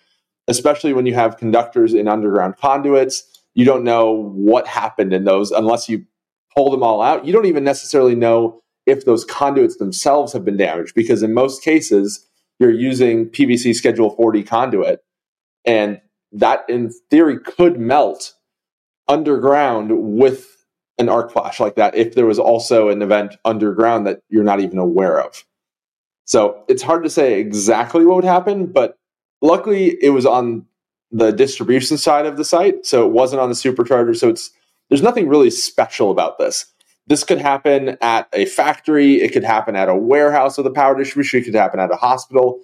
Especially 0.48 0.92
when 0.92 1.06
you 1.06 1.14
have 1.14 1.38
conductors 1.38 1.94
in 1.94 2.08
underground 2.08 2.58
conduits, 2.58 3.24
you 3.54 3.64
don't 3.64 3.84
know 3.84 4.12
what 4.34 4.66
happened 4.66 5.14
in 5.14 5.24
those 5.24 5.52
unless 5.52 5.88
you 5.88 6.04
pull 6.56 6.72
them 6.72 6.84
all 6.84 7.02
out, 7.02 7.26
you 7.26 7.34
don't 7.34 7.46
even 7.46 7.64
necessarily 7.64 8.16
know 8.16 8.62
if 8.86 9.06
those 9.06 9.26
conduits 9.26 9.78
themselves 9.78 10.34
have 10.34 10.44
been 10.44 10.58
damaged 10.58 10.94
because 10.96 11.24
in 11.24 11.34
most 11.34 11.64
cases 11.64 12.28
you're 12.60 12.72
using 12.72 13.30
PVC 13.30 13.74
Schedule 13.76 14.10
40 14.12 14.44
conduit 14.44 15.04
and 15.66 16.02
that 16.32 16.64
in 16.70 16.92
theory 17.10 17.40
could 17.40 17.80
melt 17.80 18.34
underground 19.08 19.92
with 20.18 20.58
an 20.98 21.10
arc 21.10 21.32
flash 21.32 21.60
like 21.60 21.76
that 21.76 21.96
if 21.96 22.16
there 22.16 22.26
was 22.26 22.40
also 22.40 22.90
an 22.90 23.02
event 23.02 23.36
underground 23.46 24.08
that 24.08 24.22
you're 24.30 24.44
not 24.44 24.60
even 24.60 24.78
aware 24.78 25.20
of. 25.20 25.44
So 26.26 26.64
it's 26.68 26.84
hard 26.84 27.04
to 27.04 27.10
say 27.10 27.40
exactly 27.40 28.06
what 28.06 28.16
would 28.16 28.24
happen, 28.24 28.68
but 28.68 28.98
luckily 29.42 29.98
it 30.02 30.12
was 30.12 30.26
on 30.26 30.66
the 31.12 31.32
distribution 31.32 31.98
side 31.98 32.26
of 32.26 32.38
the 32.38 32.46
site, 32.46 32.86
so 32.86 33.06
it 33.06 33.12
wasn't 33.12 33.42
on 33.42 33.50
the 33.50 33.56
supercharger. 33.56 34.16
So 34.16 34.30
it's 34.30 34.52
there's 34.92 35.02
nothing 35.02 35.30
really 35.30 35.50
special 35.50 36.12
about 36.12 36.38
this. 36.38 36.66
This 37.08 37.24
could 37.24 37.40
happen 37.40 37.98
at 38.02 38.28
a 38.34 38.46
factory, 38.46 39.22
it 39.22 39.32
could 39.32 39.44
happen 39.44 39.76
at 39.76 39.88
a 39.88 39.96
warehouse 39.96 40.58
with 40.58 40.68
a 40.68 40.72
power 40.72 40.98
distribution, 40.98 41.40
it 41.40 41.46
could 41.46 41.56
happen 41.56 41.80
at 41.80 41.92
a 41.92 41.96
hospital. 41.96 42.60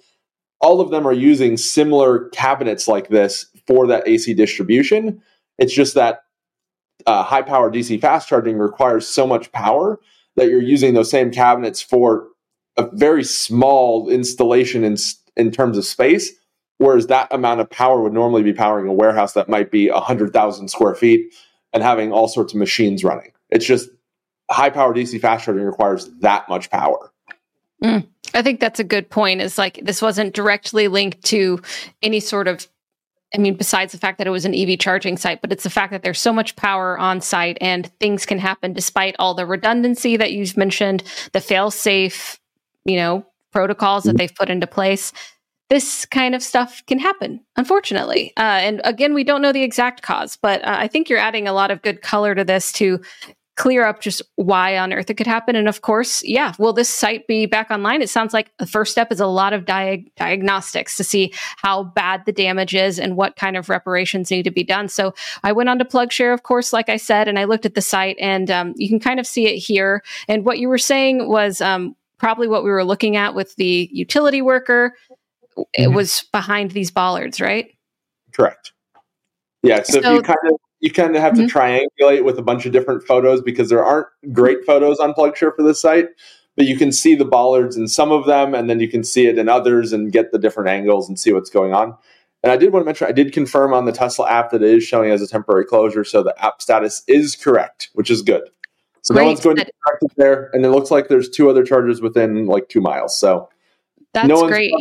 All 0.60 0.82
of 0.82 0.90
them 0.90 1.08
are 1.08 1.12
using 1.12 1.56
similar 1.56 2.28
cabinets 2.28 2.86
like 2.86 3.08
this 3.08 3.46
for 3.66 3.86
that 3.86 4.06
AC 4.06 4.34
distribution. 4.34 5.22
It's 5.56 5.72
just 5.72 5.94
that 5.94 6.24
uh, 7.06 7.22
high 7.22 7.42
power 7.42 7.70
DC 7.70 7.98
fast 7.98 8.28
charging 8.28 8.58
requires 8.58 9.08
so 9.08 9.26
much 9.26 9.50
power 9.52 9.98
that 10.36 10.48
you're 10.50 10.62
using 10.62 10.92
those 10.92 11.10
same 11.10 11.30
cabinets 11.30 11.80
for 11.80 12.28
a 12.76 12.88
very 12.92 13.24
small 13.24 14.10
installation 14.10 14.84
in, 14.84 14.96
in 15.36 15.50
terms 15.50 15.78
of 15.78 15.84
space. 15.86 16.30
Whereas 16.76 17.06
that 17.06 17.32
amount 17.32 17.60
of 17.60 17.70
power 17.70 18.02
would 18.02 18.12
normally 18.12 18.42
be 18.42 18.52
powering 18.52 18.86
a 18.86 18.92
warehouse 18.92 19.32
that 19.32 19.48
might 19.48 19.70
be 19.70 19.90
100,000 19.90 20.68
square 20.68 20.94
feet 20.94 21.32
and 21.72 21.82
having 21.82 22.12
all 22.12 22.28
sorts 22.28 22.52
of 22.52 22.58
machines 22.58 23.04
running. 23.04 23.32
It's 23.50 23.66
just 23.66 23.90
high 24.50 24.70
power 24.70 24.94
DC 24.94 25.20
fast 25.20 25.44
charging 25.44 25.64
requires 25.64 26.08
that 26.20 26.48
much 26.48 26.70
power. 26.70 27.12
Mm, 27.82 28.06
I 28.34 28.42
think 28.42 28.60
that's 28.60 28.80
a 28.80 28.84
good 28.84 29.08
point. 29.10 29.40
Is 29.40 29.58
like 29.58 29.80
this 29.82 30.02
wasn't 30.02 30.34
directly 30.34 30.88
linked 30.88 31.22
to 31.26 31.60
any 32.02 32.20
sort 32.20 32.48
of 32.48 32.66
I 33.34 33.38
mean, 33.38 33.54
besides 33.56 33.92
the 33.92 33.98
fact 33.98 34.18
that 34.18 34.26
it 34.26 34.30
was 34.30 34.46
an 34.46 34.54
EV 34.54 34.78
charging 34.78 35.18
site, 35.18 35.42
but 35.42 35.52
it's 35.52 35.64
the 35.64 35.70
fact 35.70 35.92
that 35.92 36.02
there's 36.02 36.20
so 36.20 36.32
much 36.32 36.56
power 36.56 36.98
on 36.98 37.20
site 37.20 37.58
and 37.60 37.92
things 38.00 38.24
can 38.24 38.38
happen 38.38 38.72
despite 38.72 39.16
all 39.18 39.34
the 39.34 39.44
redundancy 39.44 40.16
that 40.16 40.32
you've 40.32 40.56
mentioned, 40.56 41.02
the 41.32 41.40
fail 41.40 41.70
safe, 41.70 42.40
you 42.86 42.96
know, 42.96 43.26
protocols 43.52 44.04
that 44.04 44.10
mm-hmm. 44.10 44.16
they've 44.18 44.34
put 44.34 44.48
into 44.48 44.66
place 44.66 45.12
this 45.70 46.06
kind 46.06 46.34
of 46.34 46.42
stuff 46.42 46.82
can 46.86 46.98
happen, 46.98 47.40
unfortunately. 47.56 48.32
Uh, 48.36 48.40
and 48.40 48.80
again, 48.84 49.12
we 49.12 49.24
don't 49.24 49.42
know 49.42 49.52
the 49.52 49.62
exact 49.62 50.02
cause, 50.02 50.36
but 50.36 50.62
uh, 50.64 50.76
I 50.78 50.88
think 50.88 51.08
you're 51.08 51.18
adding 51.18 51.46
a 51.46 51.52
lot 51.52 51.70
of 51.70 51.82
good 51.82 52.00
color 52.00 52.34
to 52.34 52.44
this 52.44 52.72
to 52.72 53.00
clear 53.58 53.84
up 53.84 54.00
just 54.00 54.22
why 54.36 54.78
on 54.78 54.92
earth 54.92 55.10
it 55.10 55.14
could 55.14 55.26
happen. 55.26 55.56
And 55.56 55.68
of 55.68 55.82
course, 55.82 56.24
yeah, 56.24 56.54
will 56.60 56.72
this 56.72 56.88
site 56.88 57.26
be 57.26 57.44
back 57.44 57.72
online? 57.72 58.00
It 58.00 58.08
sounds 58.08 58.32
like 58.32 58.52
the 58.58 58.66
first 58.66 58.92
step 58.92 59.10
is 59.10 59.18
a 59.18 59.26
lot 59.26 59.52
of 59.52 59.64
diag- 59.64 60.12
diagnostics 60.16 60.96
to 60.96 61.04
see 61.04 61.34
how 61.56 61.82
bad 61.82 62.24
the 62.24 62.32
damage 62.32 62.74
is 62.74 63.00
and 63.00 63.16
what 63.16 63.34
kind 63.34 63.56
of 63.56 63.68
reparations 63.68 64.30
need 64.30 64.44
to 64.44 64.52
be 64.52 64.62
done. 64.62 64.88
So 64.88 65.12
I 65.42 65.50
went 65.50 65.68
on 65.68 65.78
to 65.80 65.84
PlugShare, 65.84 66.32
of 66.32 66.44
course, 66.44 66.72
like 66.72 66.88
I 66.88 66.96
said, 66.96 67.26
and 67.26 67.36
I 67.36 67.44
looked 67.44 67.66
at 67.66 67.74
the 67.74 67.82
site 67.82 68.16
and 68.20 68.48
um, 68.48 68.74
you 68.76 68.88
can 68.88 69.00
kind 69.00 69.18
of 69.18 69.26
see 69.26 69.46
it 69.46 69.58
here. 69.58 70.04
And 70.28 70.44
what 70.44 70.60
you 70.60 70.68
were 70.68 70.78
saying 70.78 71.28
was 71.28 71.60
um, 71.60 71.96
probably 72.18 72.46
what 72.46 72.62
we 72.62 72.70
were 72.70 72.84
looking 72.84 73.16
at 73.16 73.34
with 73.34 73.56
the 73.56 73.88
utility 73.92 74.40
worker. 74.40 74.94
Mm-hmm. 75.58 75.82
It 75.82 75.94
was 75.94 76.24
behind 76.32 76.72
these 76.72 76.90
bollards, 76.90 77.40
right? 77.40 77.70
Correct. 78.32 78.72
Yeah. 79.62 79.82
So, 79.82 80.00
so 80.00 80.10
if 80.10 80.16
you 80.16 80.22
kind 80.22 80.38
of 80.50 80.56
you 80.80 80.92
kind 80.92 81.16
of 81.16 81.22
have 81.22 81.34
mm-hmm. 81.34 81.46
to 81.46 81.52
triangulate 81.52 82.24
with 82.24 82.38
a 82.38 82.42
bunch 82.42 82.66
of 82.66 82.72
different 82.72 83.02
photos 83.02 83.40
because 83.40 83.68
there 83.68 83.84
aren't 83.84 84.06
great 84.32 84.64
photos 84.64 84.98
on 85.00 85.12
PlugShare 85.12 85.54
for 85.54 85.62
this 85.62 85.80
site, 85.80 86.08
but 86.56 86.66
you 86.66 86.76
can 86.76 86.92
see 86.92 87.14
the 87.14 87.24
bollards 87.24 87.76
in 87.76 87.88
some 87.88 88.12
of 88.12 88.26
them, 88.26 88.54
and 88.54 88.70
then 88.70 88.78
you 88.80 88.88
can 88.88 89.02
see 89.02 89.26
it 89.26 89.38
in 89.38 89.48
others 89.48 89.92
and 89.92 90.12
get 90.12 90.30
the 90.30 90.38
different 90.38 90.68
angles 90.68 91.08
and 91.08 91.18
see 91.18 91.32
what's 91.32 91.50
going 91.50 91.74
on. 91.74 91.96
And 92.44 92.52
I 92.52 92.56
did 92.56 92.72
want 92.72 92.82
to 92.82 92.84
mention, 92.84 93.08
I 93.08 93.12
did 93.12 93.32
confirm 93.32 93.74
on 93.74 93.84
the 93.84 93.92
Tesla 93.92 94.30
app 94.30 94.50
that 94.52 94.62
it 94.62 94.70
is 94.70 94.84
showing 94.84 95.10
as 95.10 95.20
a 95.20 95.26
temporary 95.26 95.64
closure, 95.64 96.04
so 96.04 96.22
the 96.22 96.34
app 96.44 96.62
status 96.62 97.02
is 97.08 97.34
correct, 97.34 97.90
which 97.94 98.10
is 98.10 98.22
good. 98.22 98.48
So 99.02 99.14
Great. 99.14 99.22
no 99.22 99.28
one's 99.28 99.40
going 99.40 99.56
to 99.56 99.64
correct 99.64 100.02
it 100.02 100.12
there, 100.16 100.50
and 100.52 100.64
it 100.64 100.70
looks 100.70 100.90
like 100.90 101.08
there's 101.08 101.28
two 101.28 101.50
other 101.50 101.64
chargers 101.64 102.00
within 102.00 102.46
like 102.46 102.68
two 102.68 102.80
miles. 102.80 103.18
So 103.18 103.48
that's 104.14 104.28
no 104.28 104.46
great. 104.46 104.72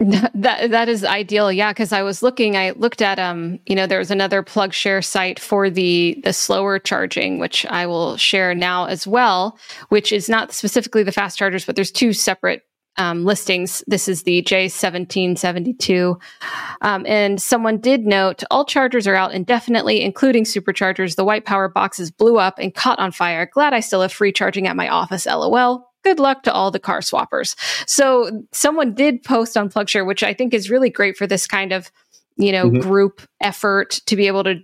That 0.34 0.70
that 0.70 0.88
is 0.88 1.04
ideal, 1.04 1.52
yeah. 1.52 1.72
Because 1.72 1.92
I 1.92 2.00
was 2.02 2.22
looking, 2.22 2.56
I 2.56 2.70
looked 2.70 3.02
at 3.02 3.18
um, 3.18 3.58
you 3.66 3.74
know, 3.74 3.86
there 3.86 3.98
was 3.98 4.10
another 4.10 4.42
PlugShare 4.42 5.04
site 5.04 5.38
for 5.38 5.68
the 5.68 6.18
the 6.24 6.32
slower 6.32 6.78
charging, 6.78 7.38
which 7.38 7.66
I 7.66 7.84
will 7.84 8.16
share 8.16 8.54
now 8.54 8.86
as 8.86 9.06
well, 9.06 9.58
which 9.90 10.10
is 10.10 10.26
not 10.26 10.52
specifically 10.52 11.02
the 11.02 11.12
fast 11.12 11.36
chargers, 11.36 11.66
but 11.66 11.76
there's 11.76 11.90
two 11.90 12.14
separate 12.14 12.62
um, 12.96 13.26
listings. 13.26 13.84
This 13.86 14.08
is 14.08 14.22
the 14.22 14.42
J1772. 14.42 16.20
Um, 16.80 17.04
and 17.06 17.40
someone 17.40 17.78
did 17.78 18.06
note 18.06 18.42
all 18.50 18.64
chargers 18.64 19.06
are 19.06 19.14
out 19.14 19.32
indefinitely, 19.34 20.00
including 20.00 20.44
superchargers. 20.44 21.16
The 21.16 21.24
white 21.24 21.44
power 21.44 21.68
boxes 21.68 22.10
blew 22.10 22.38
up 22.38 22.58
and 22.58 22.74
caught 22.74 22.98
on 22.98 23.12
fire. 23.12 23.44
Glad 23.52 23.74
I 23.74 23.80
still 23.80 24.00
have 24.00 24.12
free 24.12 24.32
charging 24.32 24.66
at 24.66 24.76
my 24.76 24.88
office. 24.88 25.26
LOL 25.26 25.89
good 26.04 26.18
luck 26.18 26.42
to 26.44 26.52
all 26.52 26.70
the 26.70 26.78
car 26.78 27.00
swappers. 27.00 27.54
So 27.88 28.44
someone 28.52 28.94
did 28.94 29.22
post 29.22 29.56
on 29.56 29.68
PlugShare, 29.68 30.06
which 30.06 30.22
I 30.22 30.34
think 30.34 30.54
is 30.54 30.70
really 30.70 30.90
great 30.90 31.16
for 31.16 31.26
this 31.26 31.46
kind 31.46 31.72
of, 31.72 31.90
you 32.36 32.52
know, 32.52 32.66
mm-hmm. 32.66 32.80
group 32.80 33.22
effort 33.40 34.00
to 34.06 34.16
be 34.16 34.26
able 34.26 34.44
to, 34.44 34.62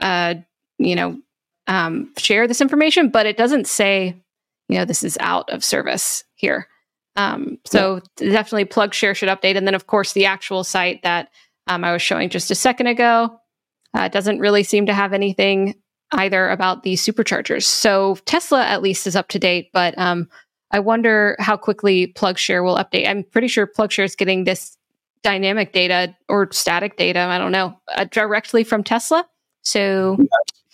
uh, 0.00 0.34
you 0.78 0.94
know, 0.94 1.18
um, 1.66 2.12
share 2.16 2.46
this 2.46 2.60
information, 2.60 3.10
but 3.10 3.26
it 3.26 3.36
doesn't 3.36 3.66
say, 3.66 4.14
you 4.68 4.78
know, 4.78 4.84
this 4.84 5.02
is 5.02 5.16
out 5.20 5.50
of 5.50 5.64
service 5.64 6.24
here. 6.34 6.68
Um, 7.16 7.58
so 7.64 8.00
yeah. 8.20 8.30
definitely 8.30 8.66
PlugShare 8.66 9.16
should 9.16 9.28
update. 9.28 9.56
And 9.56 9.66
then 9.66 9.74
of 9.74 9.86
course 9.86 10.12
the 10.12 10.26
actual 10.26 10.64
site 10.64 11.02
that 11.02 11.30
um, 11.66 11.82
I 11.82 11.92
was 11.92 12.02
showing 12.02 12.28
just 12.28 12.50
a 12.50 12.54
second 12.54 12.88
ago 12.88 13.40
uh, 13.94 14.08
doesn't 14.08 14.38
really 14.38 14.62
seem 14.62 14.86
to 14.86 14.94
have 14.94 15.12
anything 15.12 15.74
either 16.12 16.50
about 16.50 16.82
the 16.82 16.94
superchargers. 16.94 17.64
So 17.64 18.16
Tesla 18.26 18.64
at 18.64 18.82
least 18.82 19.06
is 19.06 19.16
up 19.16 19.28
to 19.28 19.38
date, 19.38 19.70
but 19.72 19.96
um, 19.98 20.28
I 20.70 20.80
wonder 20.80 21.36
how 21.38 21.56
quickly 21.56 22.08
PlugShare 22.08 22.64
will 22.64 22.76
update. 22.76 23.08
I'm 23.08 23.22
pretty 23.24 23.48
sure 23.48 23.66
PlugShare 23.66 24.04
is 24.04 24.16
getting 24.16 24.44
this 24.44 24.76
dynamic 25.22 25.72
data 25.72 26.14
or 26.28 26.50
static 26.52 26.96
data, 26.96 27.20
I 27.20 27.38
don't 27.38 27.52
know, 27.52 27.78
uh, 27.94 28.04
directly 28.04 28.64
from 28.64 28.84
Tesla. 28.84 29.26
So 29.62 30.16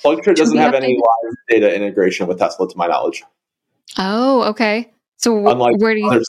PlugShare 0.04 0.34
doesn't 0.34 0.56
have 0.56 0.74
any 0.74 0.96
live 0.96 1.34
data 1.48 1.74
integration 1.74 2.26
with 2.26 2.38
Tesla, 2.38 2.68
to 2.68 2.76
my 2.76 2.86
knowledge. 2.86 3.22
Oh, 3.98 4.42
okay. 4.44 4.92
So 5.16 5.46
Unlike 5.46 5.76
where 5.78 5.94
do 5.94 6.00
you? 6.00 6.22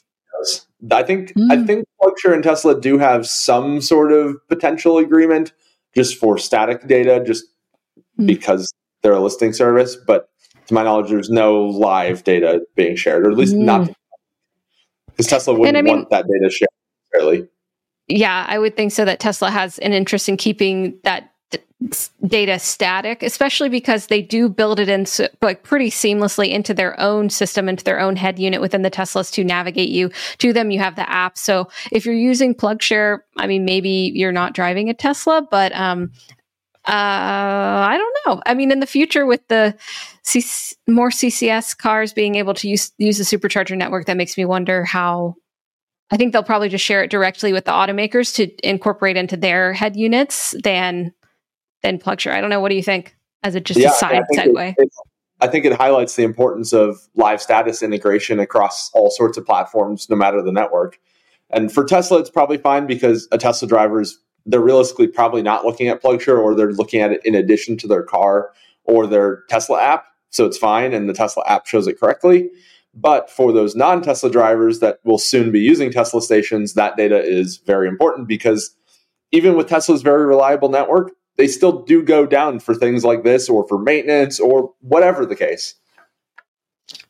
I 0.90 1.02
think 1.02 1.32
mm. 1.34 1.50
I 1.50 1.56
hmm. 1.56 1.64
think 1.64 1.84
PlugShare 2.00 2.34
and 2.34 2.42
Tesla 2.42 2.78
do 2.78 2.98
have 2.98 3.26
some 3.26 3.80
sort 3.80 4.12
of 4.12 4.36
potential 4.48 4.98
agreement 4.98 5.52
just 5.94 6.18
for 6.18 6.36
static 6.36 6.86
data, 6.86 7.22
just 7.24 7.44
mm. 8.18 8.26
because 8.26 8.72
they're 9.02 9.12
a 9.12 9.20
listing 9.20 9.52
service. 9.52 9.96
But 9.96 10.28
to 10.66 10.74
my 10.74 10.82
knowledge, 10.82 11.10
there's 11.10 11.30
no 11.30 11.64
live 11.64 12.24
data 12.24 12.64
being 12.74 12.96
shared, 12.96 13.26
or 13.26 13.30
at 13.30 13.36
least 13.36 13.54
mm. 13.54 13.64
not 13.64 13.90
because 15.08 15.26
Tesla 15.26 15.54
wouldn't 15.54 15.76
I 15.76 15.82
mean, 15.82 15.94
want 15.94 16.10
that 16.10 16.26
data 16.26 16.50
shared 16.50 16.68
fairly. 17.12 17.48
Yeah, 18.08 18.44
I 18.48 18.58
would 18.58 18.76
think 18.76 18.92
so. 18.92 19.04
That 19.04 19.20
Tesla 19.20 19.50
has 19.50 19.78
an 19.78 19.92
interest 19.92 20.28
in 20.28 20.36
keeping 20.36 20.98
that 21.04 21.30
data 22.26 22.58
static, 22.58 23.22
especially 23.22 23.68
because 23.68 24.06
they 24.06 24.22
do 24.22 24.48
build 24.48 24.80
it 24.80 24.88
in 24.88 25.06
so, 25.06 25.28
like 25.42 25.62
pretty 25.62 25.90
seamlessly 25.90 26.50
into 26.50 26.72
their 26.72 26.98
own 26.98 27.30
system, 27.30 27.68
into 27.68 27.84
their 27.84 28.00
own 28.00 28.16
head 28.16 28.38
unit 28.38 28.60
within 28.60 28.82
the 28.82 28.90
Teslas 28.90 29.30
to 29.32 29.44
navigate 29.44 29.90
you 29.90 30.10
to 30.38 30.52
them. 30.52 30.70
You 30.70 30.78
have 30.80 30.96
the 30.96 31.08
app. 31.10 31.36
So 31.36 31.68
if 31.92 32.06
you're 32.06 32.14
using 32.14 32.54
PlugShare, 32.54 33.18
I 33.36 33.46
mean, 33.46 33.64
maybe 33.64 34.12
you're 34.14 34.32
not 34.32 34.54
driving 34.54 34.88
a 34.88 34.94
Tesla, 34.94 35.46
but 35.50 35.72
um, 35.74 36.12
Uh, 36.86 37.86
I 37.88 37.96
don't 37.96 38.16
know. 38.26 38.42
I 38.44 38.54
mean, 38.54 38.70
in 38.70 38.80
the 38.80 38.86
future, 38.86 39.24
with 39.24 39.46
the 39.48 39.74
C- 40.22 40.76
more 40.86 41.10
CCS 41.10 41.76
cars 41.76 42.12
being 42.12 42.34
able 42.34 42.52
to 42.54 42.68
use 42.68 42.92
use 42.98 43.16
the 43.16 43.24
supercharger 43.24 43.76
network, 43.76 44.06
that 44.06 44.16
makes 44.16 44.36
me 44.36 44.44
wonder 44.44 44.84
how. 44.84 45.36
I 46.10 46.18
think 46.18 46.32
they'll 46.32 46.42
probably 46.42 46.68
just 46.68 46.84
share 46.84 47.02
it 47.02 47.10
directly 47.10 47.54
with 47.54 47.64
the 47.64 47.72
automakers 47.72 48.34
to 48.36 48.68
incorporate 48.68 49.16
into 49.16 49.38
their 49.38 49.72
head 49.72 49.96
units 49.96 50.54
than 50.62 51.14
than 51.82 51.98
PlugShare. 51.98 52.32
I 52.32 52.40
don't 52.40 52.50
know. 52.50 52.60
What 52.60 52.68
do 52.68 52.76
you 52.76 52.82
think? 52.82 53.16
As 53.42 53.54
a 53.54 53.60
just 53.60 53.80
yeah, 53.80 53.90
a 53.90 53.92
side 53.92 54.22
segue. 54.34 54.74
It, 54.76 54.88
I 55.40 55.48
think 55.48 55.64
it 55.64 55.72
highlights 55.72 56.16
the 56.16 56.22
importance 56.22 56.72
of 56.72 56.98
live 57.14 57.40
status 57.40 57.82
integration 57.82 58.40
across 58.40 58.90
all 58.94 59.10
sorts 59.10 59.36
of 59.36 59.44
platforms, 59.44 60.08
no 60.08 60.16
matter 60.16 60.42
the 60.42 60.52
network. 60.52 60.98
And 61.50 61.72
for 61.72 61.84
Tesla, 61.84 62.18
it's 62.18 62.30
probably 62.30 62.58
fine 62.58 62.86
because 62.86 63.28
a 63.32 63.38
Tesla 63.38 63.68
driver 63.68 64.00
is 64.00 64.18
they're 64.46 64.60
realistically 64.60 65.06
probably 65.06 65.42
not 65.42 65.64
looking 65.64 65.88
at 65.88 66.02
PlugShare 66.02 66.38
or 66.38 66.54
they're 66.54 66.72
looking 66.72 67.00
at 67.00 67.12
it 67.12 67.20
in 67.24 67.34
addition 67.34 67.76
to 67.78 67.86
their 67.86 68.02
car 68.02 68.50
or 68.84 69.06
their 69.06 69.42
Tesla 69.48 69.80
app. 69.80 70.06
So 70.30 70.44
it's 70.44 70.58
fine 70.58 70.92
and 70.92 71.08
the 71.08 71.14
Tesla 71.14 71.44
app 71.46 71.66
shows 71.66 71.86
it 71.86 71.98
correctly. 71.98 72.50
But 72.94 73.30
for 73.30 73.52
those 73.52 73.74
non 73.74 74.02
Tesla 74.02 74.30
drivers 74.30 74.80
that 74.80 75.00
will 75.04 75.18
soon 75.18 75.50
be 75.50 75.60
using 75.60 75.90
Tesla 75.90 76.22
stations, 76.22 76.74
that 76.74 76.96
data 76.96 77.20
is 77.20 77.56
very 77.58 77.88
important 77.88 78.28
because 78.28 78.74
even 79.32 79.56
with 79.56 79.68
Tesla's 79.68 80.02
very 80.02 80.24
reliable 80.26 80.68
network, 80.68 81.10
they 81.36 81.48
still 81.48 81.82
do 81.82 82.02
go 82.02 82.26
down 82.26 82.60
for 82.60 82.74
things 82.74 83.04
like 83.04 83.24
this 83.24 83.48
or 83.48 83.66
for 83.66 83.78
maintenance 83.78 84.38
or 84.38 84.72
whatever 84.80 85.26
the 85.26 85.34
case. 85.34 85.74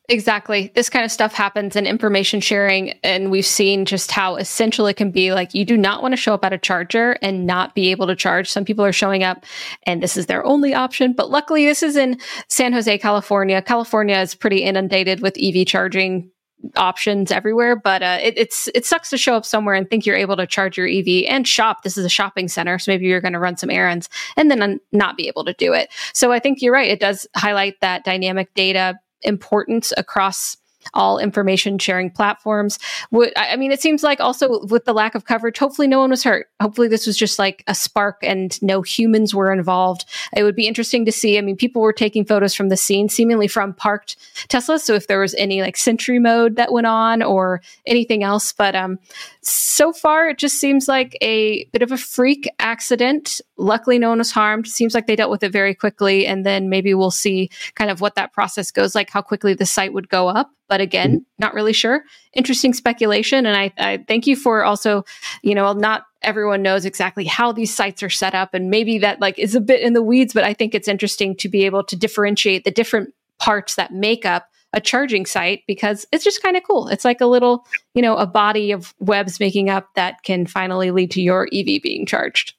Exactly. 0.07 0.71
This 0.75 0.89
kind 0.89 1.03
of 1.03 1.11
stuff 1.11 1.33
happens 1.33 1.75
in 1.75 1.87
information 1.87 2.39
sharing. 2.39 2.91
And 3.03 3.31
we've 3.31 3.45
seen 3.45 3.85
just 3.85 4.11
how 4.11 4.35
essential 4.35 4.85
it 4.85 4.97
can 4.97 5.09
be. 5.09 5.33
Like, 5.33 5.55
you 5.55 5.65
do 5.65 5.77
not 5.77 6.01
want 6.01 6.11
to 6.11 6.17
show 6.17 6.33
up 6.33 6.45
at 6.45 6.53
a 6.53 6.59
charger 6.59 7.17
and 7.21 7.47
not 7.47 7.73
be 7.73 7.89
able 7.89 8.05
to 8.07 8.15
charge. 8.15 8.49
Some 8.49 8.65
people 8.65 8.85
are 8.85 8.93
showing 8.93 9.23
up 9.23 9.45
and 9.83 10.03
this 10.03 10.15
is 10.15 10.27
their 10.27 10.45
only 10.45 10.75
option. 10.75 11.13
But 11.13 11.31
luckily, 11.31 11.65
this 11.65 11.81
is 11.81 11.95
in 11.95 12.19
San 12.49 12.73
Jose, 12.73 12.97
California. 12.99 13.61
California 13.61 14.17
is 14.17 14.35
pretty 14.35 14.63
inundated 14.63 15.21
with 15.21 15.37
EV 15.41 15.65
charging 15.65 16.29
options 16.77 17.31
everywhere 17.31 17.75
but 17.75 18.01
uh, 18.01 18.17
it, 18.21 18.33
it's 18.37 18.69
it 18.73 18.85
sucks 18.85 19.09
to 19.09 19.17
show 19.17 19.35
up 19.35 19.45
somewhere 19.45 19.75
and 19.75 19.89
think 19.89 20.05
you're 20.05 20.15
able 20.15 20.35
to 20.35 20.47
charge 20.47 20.77
your 20.77 20.87
ev 20.87 21.05
and 21.27 21.47
shop 21.47 21.83
this 21.83 21.97
is 21.97 22.05
a 22.05 22.09
shopping 22.09 22.47
center 22.47 22.79
so 22.79 22.91
maybe 22.91 23.05
you're 23.05 23.21
going 23.21 23.33
to 23.33 23.39
run 23.39 23.57
some 23.57 23.69
errands 23.69 24.09
and 24.35 24.49
then 24.49 24.79
not 24.91 25.17
be 25.17 25.27
able 25.27 25.43
to 25.45 25.53
do 25.53 25.73
it 25.73 25.89
so 26.13 26.31
i 26.31 26.39
think 26.39 26.61
you're 26.61 26.73
right 26.73 26.89
it 26.89 26.99
does 26.99 27.27
highlight 27.35 27.79
that 27.81 28.03
dynamic 28.03 28.51
data 28.55 28.97
importance 29.25 29.93
across 29.97 30.57
all 30.93 31.17
information 31.19 31.77
sharing 31.77 32.09
platforms. 32.09 32.79
Would 33.11 33.33
I 33.37 33.55
mean, 33.55 33.71
it 33.71 33.81
seems 33.81 34.03
like 34.03 34.19
also 34.19 34.65
with 34.65 34.85
the 34.85 34.93
lack 34.93 35.15
of 35.15 35.25
coverage, 35.25 35.57
hopefully 35.57 35.87
no 35.87 35.99
one 35.99 36.09
was 36.09 36.23
hurt. 36.23 36.47
Hopefully 36.61 36.87
this 36.87 37.07
was 37.07 37.17
just 37.17 37.39
like 37.39 37.63
a 37.67 37.75
spark 37.75 38.19
and 38.21 38.61
no 38.61 38.81
humans 38.81 39.33
were 39.33 39.51
involved. 39.51 40.05
It 40.35 40.43
would 40.43 40.55
be 40.55 40.67
interesting 40.67 41.05
to 41.05 41.11
see. 41.11 41.37
I 41.37 41.41
mean, 41.41 41.55
people 41.55 41.81
were 41.81 41.93
taking 41.93 42.25
photos 42.25 42.53
from 42.53 42.69
the 42.69 42.77
scene, 42.77 43.09
seemingly 43.09 43.47
from 43.47 43.73
parked 43.73 44.17
Tesla. 44.47 44.79
So 44.79 44.93
if 44.93 45.07
there 45.07 45.19
was 45.19 45.35
any 45.35 45.61
like 45.61 45.77
sentry 45.77 46.19
mode 46.19 46.55
that 46.55 46.71
went 46.71 46.87
on 46.87 47.21
or 47.21 47.61
anything 47.85 48.23
else, 48.23 48.53
but 48.53 48.75
um, 48.75 48.99
so 49.41 49.93
far 49.93 50.29
it 50.29 50.37
just 50.37 50.59
seems 50.59 50.87
like 50.87 51.17
a 51.21 51.65
bit 51.65 51.81
of 51.81 51.91
a 51.91 51.97
freak 51.97 52.47
accident. 52.59 53.41
Luckily, 53.57 53.99
no 53.99 54.09
one 54.09 54.19
was 54.19 54.31
harmed. 54.31 54.67
Seems 54.67 54.93
like 54.93 55.07
they 55.07 55.15
dealt 55.15 55.31
with 55.31 55.43
it 55.43 55.51
very 55.51 55.75
quickly, 55.75 56.25
and 56.25 56.45
then 56.45 56.69
maybe 56.69 56.93
we'll 56.93 57.11
see 57.11 57.49
kind 57.75 57.91
of 57.91 58.01
what 58.01 58.15
that 58.15 58.33
process 58.33 58.71
goes 58.71 58.95
like, 58.95 59.09
how 59.09 59.21
quickly 59.21 59.53
the 59.53 59.65
site 59.65 59.93
would 59.93 60.09
go 60.09 60.27
up. 60.27 60.51
But 60.67 60.81
again, 60.81 61.11
mm-hmm. 61.11 61.23
not 61.37 61.53
really 61.53 61.73
sure. 61.73 62.03
Interesting 62.33 62.73
speculation, 62.73 63.45
and 63.45 63.55
I, 63.55 63.71
I 63.77 64.03
thank 64.07 64.27
you 64.27 64.35
for 64.35 64.63
also, 64.63 65.03
you 65.43 65.55
know, 65.55 65.73
not 65.73 66.05
everyone 66.21 66.61
knows 66.61 66.85
exactly 66.85 67.25
how 67.25 67.51
these 67.51 67.73
sites 67.73 68.01
are 68.01 68.09
set 68.09 68.33
up, 68.33 68.53
and 68.53 68.69
maybe 68.69 68.97
that 68.99 69.21
like 69.21 69.37
is 69.37 69.55
a 69.55 69.61
bit 69.61 69.81
in 69.81 69.93
the 69.93 70.03
weeds. 70.03 70.33
But 70.33 70.43
I 70.43 70.53
think 70.53 70.73
it's 70.73 70.87
interesting 70.87 71.35
to 71.37 71.49
be 71.49 71.65
able 71.65 71.83
to 71.83 71.95
differentiate 71.95 72.63
the 72.63 72.71
different 72.71 73.13
parts 73.39 73.75
that 73.75 73.93
make 73.93 74.25
up 74.25 74.49
a 74.73 74.81
charging 74.81 75.25
site 75.25 75.63
because 75.67 76.05
it's 76.11 76.23
just 76.23 76.41
kind 76.41 76.57
of 76.57 76.63
cool. 76.63 76.89
It's 76.89 77.05
like 77.05 77.21
a 77.21 77.25
little, 77.25 77.65
you 77.93 78.01
know, 78.01 78.17
a 78.17 78.27
body 78.27 78.71
of 78.71 78.93
webs 78.99 79.39
making 79.39 79.69
up 79.69 79.87
that 79.95 80.21
can 80.23 80.45
finally 80.45 80.91
lead 80.91 81.11
to 81.11 81.21
your 81.21 81.47
EV 81.53 81.81
being 81.81 82.05
charged. 82.05 82.53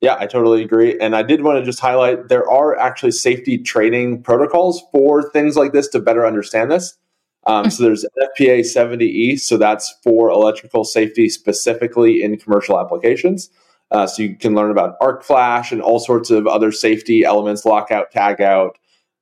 Yeah, 0.00 0.16
I 0.18 0.26
totally 0.26 0.62
agree. 0.62 0.98
And 1.00 1.16
I 1.16 1.22
did 1.22 1.42
want 1.42 1.58
to 1.58 1.64
just 1.64 1.80
highlight 1.80 2.28
there 2.28 2.48
are 2.50 2.78
actually 2.78 3.12
safety 3.12 3.58
training 3.58 4.22
protocols 4.22 4.82
for 4.92 5.30
things 5.30 5.56
like 5.56 5.72
this 5.72 5.88
to 5.88 6.00
better 6.00 6.26
understand 6.26 6.70
this. 6.70 6.96
Um, 7.46 7.70
so 7.70 7.84
there's 7.84 8.04
NFPA 8.38 8.60
70E, 8.60 9.38
so 9.38 9.56
that's 9.56 9.94
for 10.02 10.28
electrical 10.30 10.84
safety 10.84 11.28
specifically 11.28 12.22
in 12.22 12.36
commercial 12.36 12.78
applications. 12.78 13.50
Uh, 13.92 14.06
so 14.06 14.22
you 14.22 14.34
can 14.36 14.54
learn 14.54 14.72
about 14.72 14.96
arc 15.00 15.22
flash 15.22 15.70
and 15.70 15.80
all 15.80 16.00
sorts 16.00 16.30
of 16.30 16.46
other 16.46 16.72
safety 16.72 17.24
elements, 17.24 17.64
lockout, 17.64 18.12
tagout. 18.12 18.70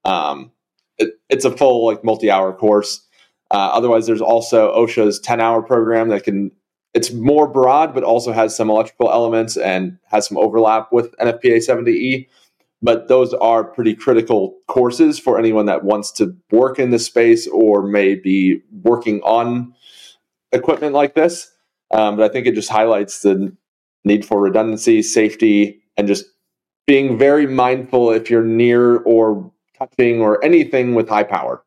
Um, 0.05 0.53
it, 0.97 1.15
it's 1.29 1.45
a 1.45 1.55
full 1.55 1.85
like 1.85 2.03
multi-hour 2.03 2.55
course. 2.55 3.07
Uh, 3.51 3.71
otherwise, 3.73 4.07
there's 4.07 4.23
also 4.23 4.75
OSHA's 4.75 5.21
10-hour 5.21 5.63
program 5.63 6.09
that 6.09 6.25
can. 6.25 6.51
It's 6.95 7.13
more 7.13 7.49
broad, 7.49 7.93
but 7.93 8.05
also 8.05 8.33
has 8.33 8.57
some 8.57 8.71
electrical 8.71 9.11
elements 9.11 9.57
and 9.57 9.99
has 10.07 10.29
some 10.29 10.39
overlap 10.39 10.93
with 10.93 11.17
NFPA 11.19 11.57
70E. 11.57 12.29
But 12.83 13.09
those 13.09 13.35
are 13.35 13.65
pretty 13.65 13.95
critical 13.95 14.57
courses 14.69 15.19
for 15.19 15.39
anyone 15.39 15.67
that 15.67 15.85
wants 15.85 16.13
to 16.13 16.37
work 16.51 16.79
in 16.79 16.91
this 16.91 17.07
space 17.07 17.49
or 17.49 17.83
may 17.83 18.15
be 18.15 18.63
working 18.83 19.21
on 19.23 19.75
equipment 20.53 20.93
like 20.93 21.15
this. 21.15 21.51
Um, 21.93 22.17
but 22.17 22.31
I 22.31 22.33
think 22.33 22.47
it 22.47 22.55
just 22.55 22.69
highlights 22.69 23.23
the 23.23 23.57
need 24.05 24.25
for 24.25 24.41
redundancy, 24.41 25.03
safety, 25.03 25.83
and 25.97 26.07
just 26.07 26.27
being 26.87 27.19
very 27.19 27.47
mindful 27.47 28.11
if 28.13 28.31
you're 28.31 28.45
near 28.45 28.99
or 28.99 29.51
touching 29.79 30.21
or 30.21 30.45
anything 30.45 30.95
with 30.95 31.09
high 31.09 31.25
power. 31.25 31.65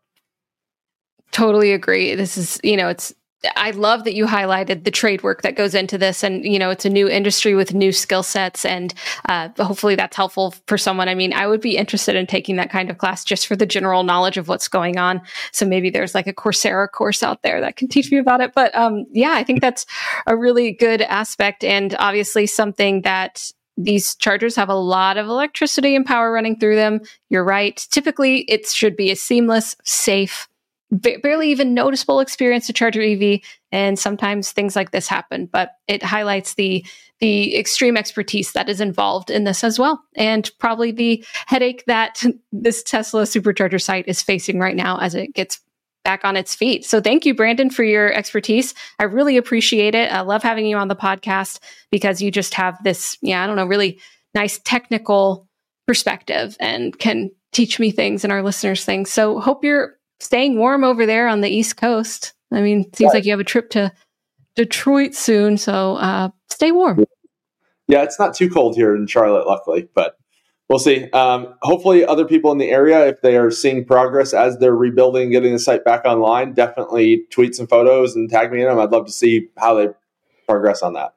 Totally 1.32 1.74
agree. 1.74 2.16
This 2.16 2.38
is, 2.38 2.60
you 2.64 2.78
know, 2.78 2.88
it's 2.88 3.14
I 3.56 3.72
love 3.72 4.04
that 4.06 4.16
you 4.16 4.26
highlighted 4.26 4.84
the 4.84 4.92
trade 4.92 5.22
work 5.22 5.44
that 5.44 5.56
goes 5.56 5.76
into 5.76 5.98
this, 5.98 6.24
and 6.24 6.44
you 6.44 6.58
know 6.58 6.72
it's 6.72 6.86
a 6.86 6.90
new 6.90 7.08
industry 7.08 7.54
with 7.54 7.74
new 7.74 7.92
skill 7.92 8.24
sets, 8.24 8.66
and 8.66 8.94
uh, 9.30 9.50
hopefully 9.60 9.96
that's 9.96 10.18
helpful 10.18 10.56
for 10.66 10.78
someone. 10.78 11.08
I 11.08 11.14
mean, 11.14 11.34
I 11.34 11.46
would 11.46 11.62
be 11.62 11.78
interested 11.78 12.16
in 12.16 12.26
taking 12.26 12.56
that 12.56 12.72
kind 12.72 12.90
of 12.90 12.98
class 12.98 13.24
just 13.24 13.46
for 13.46 13.56
the 13.56 13.68
general 13.68 14.04
knowledge 14.04 14.38
of 14.38 14.48
what's 14.48 14.68
going 14.68 14.98
on. 14.98 15.22
So 15.52 15.68
maybe 15.68 15.92
there's 15.92 16.16
like 16.16 16.28
a 16.28 16.34
Coursera 16.34 16.92
course 16.92 17.22
out 17.22 17.44
there 17.44 17.62
that 17.62 17.76
can 17.76 17.88
teach 17.88 18.12
me 18.12 18.18
about 18.18 18.42
it. 18.42 18.54
But 18.56 18.76
um, 18.76 19.06
yeah, 19.12 19.34
I 19.34 19.44
think 19.44 19.62
that's 19.62 19.86
a 20.26 20.36
really 20.36 20.72
good 20.72 21.04
aspect, 21.04 21.64
and 21.64 21.96
obviously 22.00 22.48
something 22.48 23.04
that 23.04 23.52
these 23.78 24.16
chargers 24.16 24.56
have 24.56 24.70
a 24.70 24.76
lot 24.76 25.18
of 25.18 25.28
electricity 25.28 25.96
and 25.96 26.04
power 26.06 26.32
running 26.32 26.60
through 26.60 26.76
them. 26.76 27.02
You're 27.30 27.44
right. 27.44 27.78
Typically, 27.92 28.40
it 28.50 28.66
should 28.66 28.96
be 28.96 29.12
a 29.12 29.16
seamless, 29.16 29.76
safe 29.84 30.48
barely 30.92 31.52
even 31.52 31.74
noticeable 31.74 32.20
experience 32.20 32.68
to 32.68 32.74
charge 32.74 32.96
your 32.96 33.06
EV, 33.06 33.40
and 33.72 34.00
sometimes 34.00 34.52
things 34.52 34.76
like 34.76 34.92
this 34.92 35.08
happen. 35.08 35.48
But 35.52 35.72
it 35.88 36.04
highlights 36.04 36.54
the 36.56 36.86
the 37.20 37.58
extreme 37.58 37.98
expertise 37.98 38.52
that 38.52 38.70
is 38.70 38.80
involved 38.80 39.30
in 39.32 39.44
this 39.44 39.64
as 39.64 39.80
well, 39.80 40.04
and 40.16 40.50
probably 40.60 40.92
the 40.92 41.26
headache 41.48 41.84
that 41.88 42.24
this 42.52 42.84
Tesla 42.84 43.24
supercharger 43.24 43.82
site 43.82 44.08
is 44.08 44.22
facing 44.22 44.60
right 44.60 44.76
now 44.76 44.98
as 45.00 45.16
it 45.16 45.34
gets 45.34 45.60
back 46.08 46.24
on 46.24 46.38
its 46.38 46.56
feet. 46.56 46.86
So 46.86 47.02
thank 47.02 47.26
you, 47.26 47.36
Branden, 47.36 47.70
for 47.72 47.84
your 47.84 48.14
expertise. 48.14 48.74
I 48.98 49.04
really 49.04 49.36
appreciate 49.36 49.94
it. 49.94 50.10
I 50.10 50.22
love 50.22 50.42
having 50.42 50.66
you 50.66 50.78
on 50.78 50.88
the 50.88 50.96
podcast 50.96 51.60
because 51.92 52.22
you 52.22 52.32
just 52.32 52.54
have 52.54 52.82
this, 52.82 53.18
yeah, 53.22 53.44
I 53.44 53.48
don't 53.48 53.58
know, 53.58 53.66
really 53.66 54.00
nice 54.34 54.58
technical 54.64 55.50
perspective 55.86 56.56
and 56.62 56.98
can 56.98 57.30
teach 57.52 57.78
me 57.78 57.92
things 57.92 58.24
and 58.24 58.32
our 58.32 58.42
listeners 58.42 58.86
things. 58.86 59.12
So 59.12 59.42
hope 59.42 59.66
you're 59.66 59.97
staying 60.20 60.58
warm 60.58 60.84
over 60.84 61.06
there 61.06 61.28
on 61.28 61.42
the 61.42 61.50
East 61.50 61.78
Coast. 61.78 62.34
I 62.52 62.62
mean, 62.62 62.82
it 62.82 62.96
seems 62.96 63.14
like 63.14 63.26
you 63.26 63.32
have 63.32 63.40
a 63.40 63.46
trip 63.46 63.70
to 63.72 63.92
Detroit 64.56 65.14
soon, 65.14 65.58
so 65.58 65.96
uh, 65.98 66.30
stay 66.50 66.72
warm. 66.72 67.06
Yeah, 67.88 68.04
it's 68.04 68.20
not 68.20 68.34
too 68.34 68.50
cold 68.50 68.76
here 68.76 68.96
in 68.96 69.08
Charlotte, 69.08 69.48
luckily, 69.48 69.88
but 69.94 70.18
we'll 70.70 70.80
see. 70.80 71.10
Um, 71.12 71.56
hopefully, 71.62 72.06
other 72.06 72.26
people 72.26 72.52
in 72.52 72.58
the 72.58 72.70
area, 72.70 73.08
if 73.08 73.22
they 73.22 73.38
are 73.38 73.52
seeing 73.52 73.86
progress 73.86 74.34
as 74.34 74.58
they're 74.58 74.76
rebuilding, 74.76 75.32
getting 75.32 75.54
the 75.54 75.60
site 75.60 75.86
back 75.86 76.06
online, 76.06 76.54
definitely 76.54 77.26
tweet 77.32 77.56
some 77.56 77.68
photos 77.68 78.16
and 78.16 78.30
tag 78.30 78.52
me 78.52 78.62
in 78.62 78.68
them. 78.68 78.80
I'd 78.80 78.92
love 78.92 79.06
to 79.06 79.12
see 79.12 79.50
how 79.58 79.76
they 79.76 79.90
progress 80.48 80.82
on 80.82 80.94
that. 80.94 81.14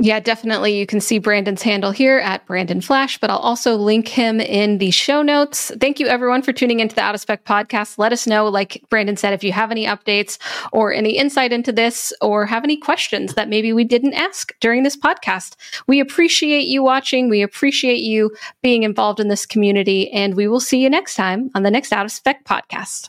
Yeah, 0.00 0.20
definitely. 0.20 0.78
You 0.78 0.86
can 0.86 1.00
see 1.00 1.18
Branden's 1.18 1.62
handle 1.62 1.90
here 1.90 2.18
at 2.18 2.46
Branden 2.46 2.84
Flasch, 2.84 3.18
but 3.18 3.30
I'll 3.30 3.38
also 3.38 3.74
link 3.74 4.06
him 4.06 4.40
in 4.40 4.78
the 4.78 4.92
show 4.92 5.22
notes. 5.22 5.72
Thank 5.80 5.98
you, 5.98 6.06
everyone, 6.06 6.42
for 6.42 6.52
tuning 6.52 6.78
into 6.78 6.94
the 6.94 7.00
Out 7.00 7.16
of 7.16 7.20
Spec 7.20 7.44
podcast. 7.44 7.98
Let 7.98 8.12
us 8.12 8.24
know, 8.24 8.46
like 8.46 8.80
Branden 8.90 9.18
said, 9.18 9.32
if 9.32 9.42
you 9.42 9.50
have 9.50 9.72
any 9.72 9.86
updates 9.86 10.38
or 10.72 10.92
any 10.92 11.18
insight 11.18 11.52
into 11.52 11.72
this 11.72 12.12
or 12.20 12.46
have 12.46 12.62
any 12.62 12.76
questions 12.76 13.34
that 13.34 13.48
maybe 13.48 13.72
we 13.72 13.82
didn't 13.82 14.14
ask 14.14 14.52
during 14.60 14.84
this 14.84 14.96
podcast. 14.96 15.56
We 15.88 15.98
appreciate 15.98 16.68
you 16.68 16.84
watching. 16.84 17.28
We 17.28 17.42
appreciate 17.42 17.98
you 17.98 18.30
being 18.62 18.84
involved 18.84 19.18
in 19.18 19.26
this 19.26 19.46
community, 19.46 20.12
and 20.12 20.36
we 20.36 20.46
will 20.46 20.60
see 20.60 20.80
you 20.80 20.88
next 20.90 21.16
time 21.16 21.50
on 21.56 21.64
the 21.64 21.72
next 21.72 21.92
Out 21.92 22.04
of 22.04 22.12
Spec 22.12 22.44
podcast. 22.44 23.08